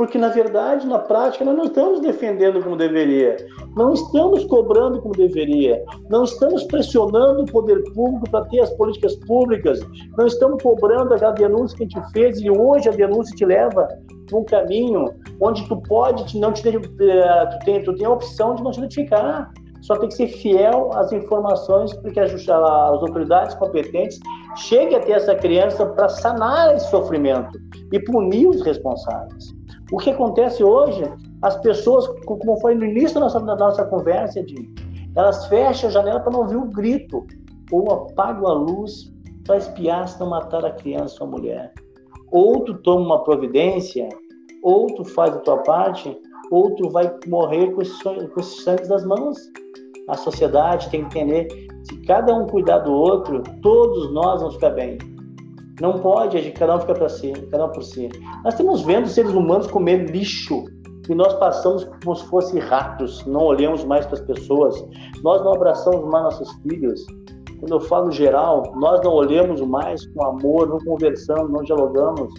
[0.00, 3.36] Porque, na verdade, na prática, nós não estamos defendendo como deveria,
[3.76, 9.14] não estamos cobrando como deveria, não estamos pressionando o poder público para ter as políticas
[9.26, 9.78] públicas,
[10.16, 13.86] não estamos cobrando aquela denúncia que a gente fez e hoje a denúncia te leva
[14.26, 15.04] para um caminho
[15.38, 18.78] onde tu pode não te eh, tu tem, tu tem a opção de não te
[18.78, 19.52] identificar.
[19.82, 24.18] Só tem que ser fiel às informações para que as autoridades competentes
[24.56, 27.58] cheguem até essa criança para sanar esse sofrimento
[27.92, 29.59] e punir os responsáveis.
[29.92, 31.02] O que acontece hoje,
[31.42, 34.72] as pessoas, como foi no início da nossa, da nossa conversa, de,
[35.16, 37.26] elas fecham a janela para não ouvir o grito,
[37.72, 39.12] ou apagam a luz
[39.44, 41.72] para espiar se não matar a criança ou a mulher.
[42.30, 44.08] Ou tu toma uma providência,
[44.62, 46.16] ou tu faz a tua parte,
[46.52, 49.36] ou tu vai morrer com esses, sangues das mãos.
[50.08, 51.48] A sociedade tem que entender,
[51.84, 54.98] se cada um cuidar do outro, todos nós vamos ficar bem.
[55.80, 58.08] Não pode, a gente, cada um fica para si, cada um por si.
[58.44, 60.64] Nós estamos vendo seres humanos comer lixo
[61.08, 64.76] e nós passamos como se fossem ratos, não olhamos mais para as pessoas,
[65.24, 67.04] nós não abraçamos mais nossos filhos.
[67.58, 72.32] Quando eu falo geral, nós não olhamos mais com amor, não conversamos, não dialogamos.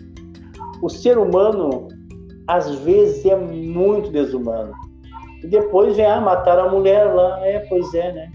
[0.82, 1.88] O ser humano,
[2.48, 4.74] às vezes, é muito desumano.
[5.44, 7.46] E depois vem, ah, matar a mulher lá.
[7.46, 8.32] É, pois é, né?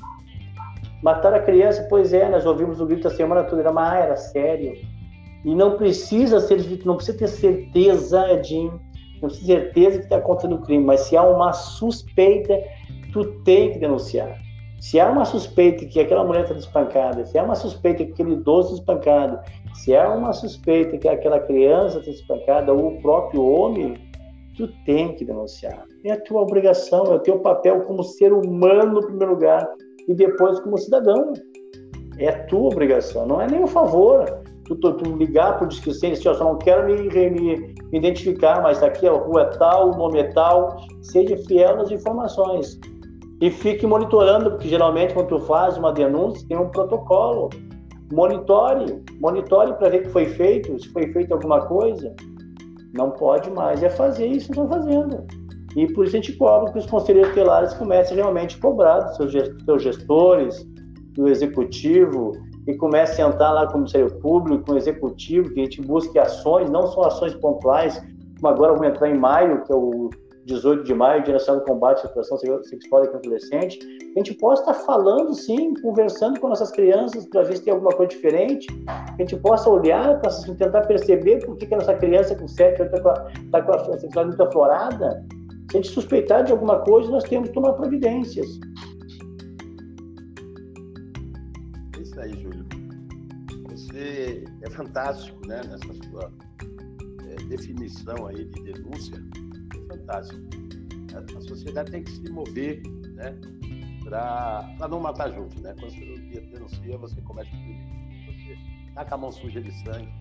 [1.02, 3.96] Matar a criança, pois é, nós ouvimos o grito a semana toda, era, mas ah,
[3.96, 4.74] era sério.
[5.46, 8.64] E não precisa ser não precisa ter certeza de
[9.22, 12.58] não precisa ter certeza que está acontecendo o crime, mas se há uma suspeita,
[13.12, 14.36] tu tem que denunciar.
[14.80, 18.32] Se há uma suspeita que aquela mulher está espancada, se há uma suspeita que aquele
[18.32, 19.38] idoso está espancado,
[19.72, 23.96] se há uma suspeita que aquela criança está espancada ou o próprio homem,
[24.56, 25.84] tu tem que denunciar.
[26.04, 29.66] É a tua obrigação, é o teu papel como ser humano no primeiro lugar
[30.08, 31.32] e depois como cidadão.
[32.18, 34.44] É a tua obrigação, não é nem um favor
[34.74, 37.74] tu, tu, ligar para o Disque 100 assim, eu só não quero me, me, me,
[37.92, 42.78] identificar, mas aqui a rua é tal, o nome é tal, seja fiel nas informações.
[43.40, 47.50] E fique monitorando, porque geralmente quando tu faz uma denúncia, tem um protocolo.
[48.12, 52.14] Monitore, monitore para ver o que foi feito, se foi feito alguma coisa.
[52.94, 55.24] Não pode mais é fazer isso que estão fazendo.
[55.76, 59.16] E por isso a gente cobra que os conselheiros tutelares comecem realmente a cobrar dos
[59.16, 60.66] seus gestores,
[61.12, 62.32] do executivo,
[62.66, 65.80] e comece a entrar lá com o Ministério Público, com o Executivo, que a gente
[65.82, 68.02] busque ações, não só ações pontuais,
[68.40, 70.10] como agora vamos entrar em maio, que é o
[70.46, 73.78] 18 de maio, Dia Nacional do Combate à Situação Sexual e Adolescente,
[74.14, 77.92] a gente possa estar falando, sim, conversando com nossas crianças para ver se tem alguma
[77.92, 82.36] coisa diferente, a gente possa olhar para tentar perceber por que, que a nossa criança
[82.36, 85.24] com 7 anos está com, a, tá com a sexualidade muito aflorada.
[85.70, 88.46] Se a gente suspeitar de alguma coisa, nós temos que tomar providências.
[94.66, 96.32] É é fantástico, né, nessa sua
[97.48, 99.16] definição aí de denúncia
[99.74, 100.42] é fantástico.
[101.14, 102.82] A sociedade tem que se mover,
[103.14, 103.38] né?
[104.04, 105.74] Para não matar junto, né?
[105.78, 108.26] Quando você denuncia, você um crime.
[108.26, 110.12] Você tá com a mão suja de sangue.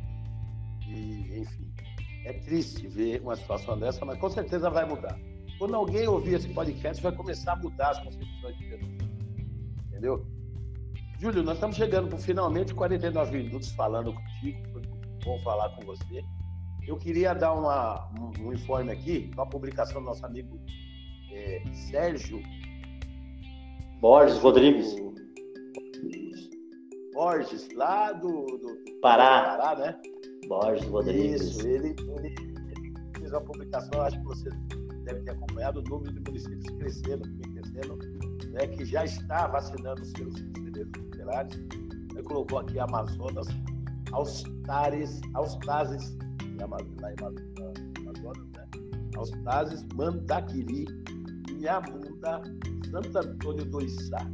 [0.88, 1.74] E, enfim,
[2.26, 5.20] é triste ver uma situação dessa, mas com certeza vai mudar.
[5.58, 9.10] Quando alguém ouvir esse podcast, vai começar a mudar as concepções de denúncia.
[9.88, 10.35] Entendeu?
[11.20, 14.64] Júlio, nós estamos chegando por finalmente 49 minutos falando contigo.
[14.74, 14.82] Foi
[15.24, 16.24] bom falar com você.
[16.86, 20.60] Eu queria dar uma, um, um informe aqui, uma publicação do nosso amigo
[21.32, 22.42] é, Sérgio
[24.00, 24.96] Borges Rodrigues.
[27.14, 29.58] Borges, lá do, do Pará.
[29.58, 30.02] Pará, né?
[30.48, 31.42] Borges Rodrigues.
[31.42, 34.50] Isso, ele, ele, ele, fez uma publicação, acho que você
[35.06, 37.98] deve ter acompanhado, o número de municípios crescendo, crescendo,
[38.56, 41.56] né, que já está vacinando seus conselheiros tutelares.
[42.14, 43.48] Ele colocou aqui Amazonas,
[44.14, 46.18] Austares, Austazes,
[46.58, 48.66] lá em Amazonas, né?
[49.18, 50.86] Austazes, Mandaquiri,
[51.52, 52.42] Inhamunda,
[52.90, 54.26] Santo Antônio do Içá.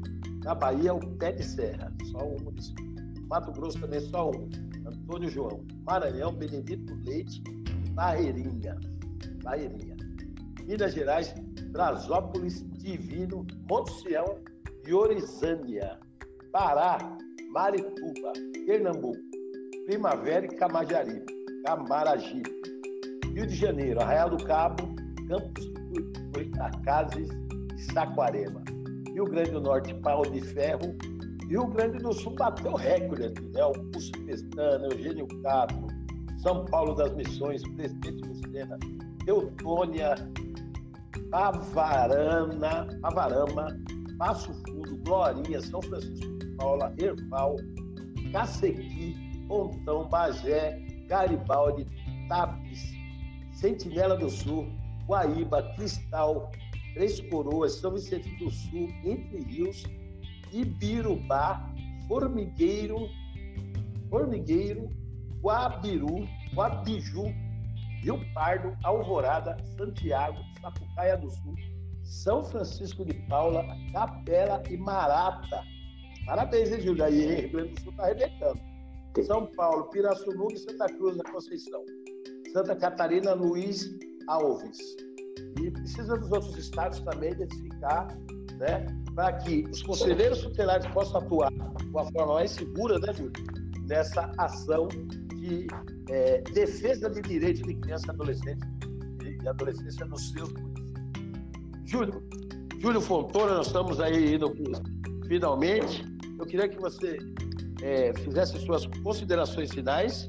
[0.43, 2.91] Na Bahia, o Pé de Serra, só um município.
[3.27, 4.49] Mato Grosso também só um.
[4.85, 5.63] Antônio João.
[5.85, 7.43] Maranhão, Benedito Leite,
[7.93, 8.77] Barreirinha.
[9.43, 9.95] Barreirinha.
[10.65, 11.33] Minas Gerais,
[11.71, 14.37] Brasópolis, Divino, Monte Sião
[14.85, 15.99] e Orizânia.
[16.51, 16.97] Pará,
[17.51, 18.33] Marituba,
[18.65, 19.19] Pernambuco,
[19.85, 21.21] Primavera e Camajari,
[21.65, 22.51] Camaragibe.
[23.33, 24.83] Rio de Janeiro, Arraial do Cabo,
[25.27, 27.29] Campos do Goitacazes
[27.77, 28.61] e Saquarema.
[29.13, 30.95] Rio Grande do Norte, Pau de Ferro.
[31.47, 33.61] Rio Grande do Sul bateu recorde aqui, né?
[33.61, 35.87] Augusto Pestana, Eugênio Castro,
[36.41, 38.77] São Paulo das Missões, Presidente Lucena,
[39.25, 40.15] Teutônia,
[41.31, 43.67] Pavarana, Pavarama,
[44.17, 47.55] Passo Fundo, Glorinha, São Francisco de Paula, Erval,
[48.33, 49.15] Cacequi,
[49.47, 50.77] Pontão, Bagé,
[51.07, 51.87] Garibaldi,
[52.27, 52.93] Tapes,
[53.53, 54.67] Sentinela do Sul,
[55.07, 56.51] Guaíba, Cristal,
[56.93, 59.83] Três Coroas, São Vicente do Sul, Entre Rios,
[60.51, 61.65] Ibirubá,
[62.07, 63.07] Formigueiro,
[64.09, 64.89] Formigueiro,
[65.41, 67.23] Guabiru, Guabiju,
[68.01, 71.55] Rio Pardo, Alvorada, Santiago, Sapucaia do Sul,
[72.03, 75.63] São Francisco de Paula, Capela e Marata.
[76.25, 77.03] Parabéns, hein, Júlio?
[77.03, 78.59] Aí, Rio Grande do Sul está arrebentando.
[79.25, 81.83] São Paulo, Pirassununga e Santa Cruz da Conceição.
[82.53, 83.89] Santa Catarina, Luiz
[84.27, 84.77] Alves.
[85.61, 88.07] E precisa dos outros estados também identificar,
[88.57, 88.85] né,
[89.15, 93.31] para que os conselheiros tutelares possam atuar de uma forma mais segura, né, Júlio,
[93.87, 94.87] nessa ação
[95.41, 95.67] de
[96.09, 98.61] é, defesa de direitos de criança e adolescente
[99.43, 100.53] e adolescência nos seus.
[101.85, 102.23] Júlio,
[102.79, 104.53] Júlio Fontoura, nós estamos aí indo
[105.27, 106.05] finalmente.
[106.39, 107.17] Eu queria que você
[107.81, 110.27] é, fizesse suas considerações finais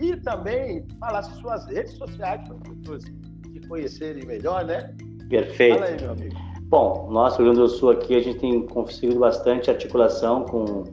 [0.00, 4.94] e também falasse suas redes sociais para as pessoas te conhecerem melhor, né?
[5.28, 5.74] Perfeito.
[5.74, 6.34] Fala aí, meu amigo.
[6.62, 10.84] Bom, nosso Rio Grande do Sul aqui a gente tem conseguido bastante articulação com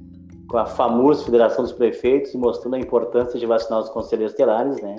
[0.52, 4.98] com a famosa Federação dos Prefeitos, mostrando a importância de vacinar os conselheiros telares, né?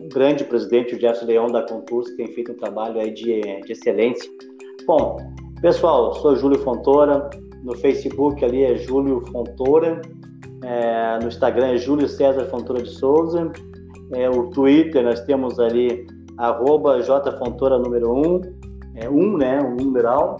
[0.00, 3.72] Um grande presidente, o Jefferson Leão da Concurso, tem feito um trabalho aí de, de
[3.72, 4.30] excelência.
[4.86, 5.18] Bom,
[5.60, 7.28] pessoal, sou Júlio Fontoura,
[7.62, 10.00] no Facebook ali é Júlio Fontoura,
[10.64, 13.52] é, no Instagram é Júlio César Fontoura de Souza,
[14.14, 16.06] é, o Twitter nós temos ali
[16.38, 18.40] arroba jfontoura número 1, um,
[18.94, 20.38] é um, né, um numeral.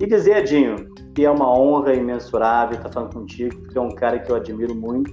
[0.00, 4.18] E dizer, Edinho, que é uma honra imensurável estar falando contigo, porque é um cara
[4.18, 5.12] que eu admiro muito.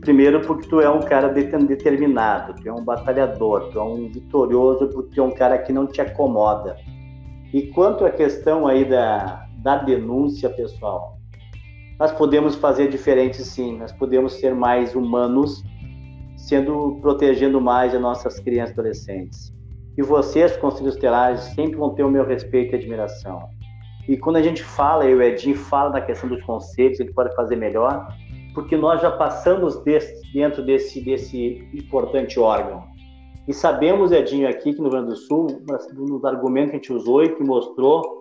[0.00, 4.88] Primeiro, porque tu é um cara determinado, tu é um batalhador, tu é um vitorioso,
[4.88, 6.76] porque tu é um cara que não te acomoda.
[7.52, 11.18] E quanto à questão aí da, da denúncia, pessoal,
[12.00, 15.62] nós podemos fazer diferente sim, nós podemos ser mais humanos,
[16.36, 19.54] sendo protegendo mais as nossas crianças e adolescentes.
[19.96, 23.48] E vocês, conselhos tutelares, sempre vão ter o meu respeito e admiração.
[24.08, 27.34] E quando a gente fala, e o Edinho fala da questão dos conceitos, ele pode
[27.34, 28.08] fazer melhor,
[28.54, 32.84] porque nós já passamos desse, dentro desse, desse importante órgão.
[33.46, 35.46] E sabemos, Edinho, aqui que no Rio Grande do Sul,
[35.96, 38.20] nos argumentos que a gente usou e que mostrou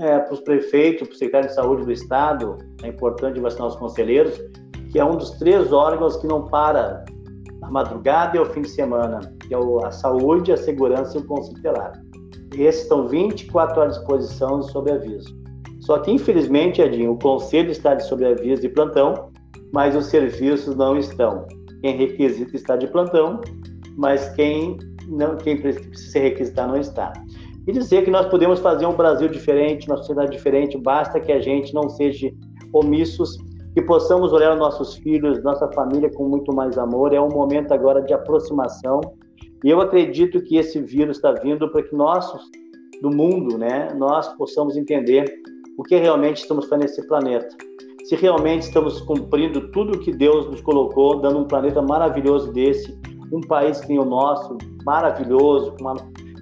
[0.00, 3.76] é, para os prefeitos, para o secretário de saúde do Estado, é importante vacinar os
[3.76, 4.38] conselheiros,
[4.92, 7.04] que é um dos três órgãos que não para
[7.60, 11.26] na madrugada e ao fim de semana, que é a saúde, a segurança e o
[11.26, 11.92] conselho tutelar.
[12.62, 15.36] Esses estão 24 horas de exposição sob aviso.
[15.80, 19.30] Só que, infelizmente, Edinho, o conselho está de sobreaviso de plantão,
[19.72, 21.46] mas os serviços não estão.
[21.80, 23.40] Quem requisita está de plantão,
[23.96, 24.76] mas quem
[25.08, 27.12] não quem precisa se requisitar não está.
[27.66, 31.40] E dizer que nós podemos fazer um Brasil diferente, uma sociedade diferente, basta que a
[31.40, 32.30] gente não seja
[32.72, 33.36] omissos,
[33.74, 37.12] que possamos olhar nossos filhos, nossa família com muito mais amor.
[37.12, 39.00] É um momento agora de aproximação,
[39.64, 42.30] E eu acredito que esse vírus está vindo para que nós,
[43.02, 45.24] do mundo, né, nós possamos entender
[45.76, 47.48] o que realmente estamos fazendo nesse planeta.
[48.04, 52.98] Se realmente estamos cumprindo tudo o que Deus nos colocou, dando um planeta maravilhoso desse,
[53.32, 55.96] um país que tem o nosso, maravilhoso, com uma,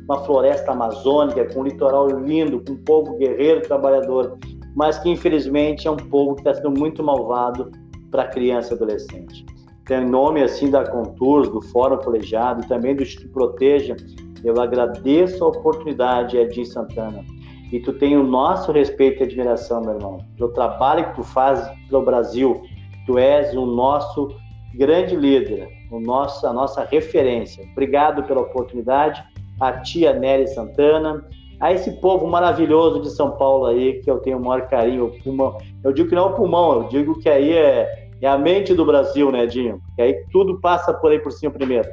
[0.04, 4.38] uma floresta amazônica, com um litoral lindo, com um povo guerreiro, trabalhador,
[4.76, 7.72] mas que infelizmente é um povo que está sendo muito malvado
[8.10, 9.44] para criança e adolescente.
[9.88, 13.96] Em nome assim da Contours, do Fórum Colegiado e também do Instituto Proteja,
[14.42, 17.24] eu agradeço a oportunidade, Edinho Santana.
[17.72, 21.68] E tu tem o nosso respeito e admiração, meu irmão, pelo trabalho que tu faz
[21.88, 22.62] pelo Brasil.
[23.06, 24.28] Tu és o nosso
[24.74, 27.64] grande líder, o nosso, a nossa referência.
[27.72, 29.22] Obrigado pela oportunidade.
[29.60, 31.24] A tia Nery Santana,
[31.60, 35.22] a esse povo maravilhoso de São Paulo aí, que eu tenho o maior carinho, o
[35.22, 35.56] pulmão.
[35.82, 38.74] Eu digo que não é o pulmão, eu digo que aí é, é a mente
[38.74, 39.80] do Brasil, né, Dinho?
[39.94, 41.88] Que aí tudo passa por aí por cima primeiro.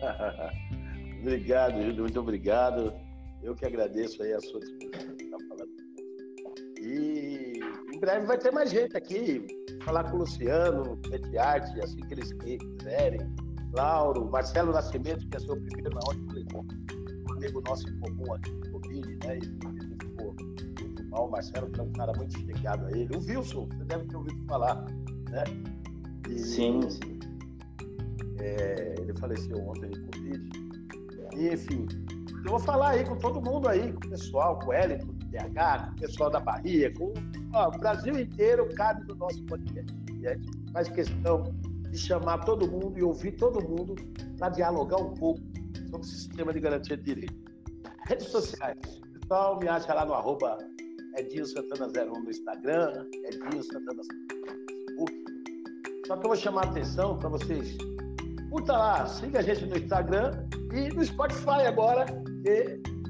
[1.20, 2.92] obrigado, Júlio, muito obrigado.
[3.42, 5.14] Eu que agradeço aí a sua disposição.
[6.80, 7.60] E
[7.94, 9.46] em breve vai ter mais gente aqui,
[9.84, 11.00] falar com o Luciano,
[11.38, 13.20] Arte, assim que eles quiserem.
[13.72, 18.50] Lauro, Marcelo Nascimento, que é seu primeiro na hora, um amigo nosso em comum aqui
[18.70, 19.38] Covid, né?
[19.64, 19.73] Muito
[21.14, 21.28] mal.
[21.28, 23.16] O Marcelo, que é um cara muito chegado a ele.
[23.16, 24.84] O Wilson, você deve ter ouvido falar,
[25.30, 25.44] né?
[26.28, 27.18] E, sim, sim.
[28.40, 30.50] É, ele faleceu ontem de Covid.
[31.36, 31.86] E, enfim,
[32.44, 35.12] eu vou falar aí com todo mundo aí, com o pessoal, com o Hélio, com
[35.12, 37.12] o TH, com o pessoal da Bahia, com
[37.52, 39.94] ó, o Brasil inteiro cabe no nosso podcast.
[40.20, 41.44] E a gente faz questão
[41.90, 43.94] de chamar todo mundo e ouvir todo mundo
[44.38, 45.40] para dialogar um pouco
[45.90, 47.34] sobre o sistema de garantia de direito.
[48.06, 48.78] Redes sociais.
[49.20, 50.58] Pessoal, me acha lá no arroba
[51.16, 55.24] Edinho Santana 01 no Instagram, Edinho Santana no Facebook.
[56.06, 57.76] Só que eu vou chamar a atenção para vocês.
[58.50, 62.06] Curta lá, siga a gente no Instagram e no Spotify agora.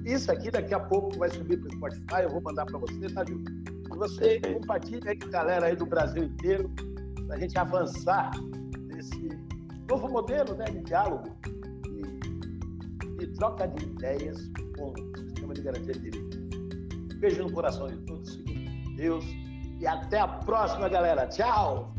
[0.04, 3.08] Isso aqui daqui a pouco vai subir para o Spotify, eu vou mandar para você,
[3.12, 3.44] tá, Júlio?
[3.92, 6.70] E você compartilha aí com a galera aí do Brasil inteiro,
[7.26, 8.30] para a gente avançar
[9.88, 11.36] novo modelo né, de diálogo
[11.86, 16.23] e, de troca de ideias com o sistema de garantia de direito.
[17.18, 18.36] Beijo no coração de todos,
[18.96, 19.24] Deus,
[19.80, 21.26] e até a próxima, galera.
[21.26, 21.94] Tchau!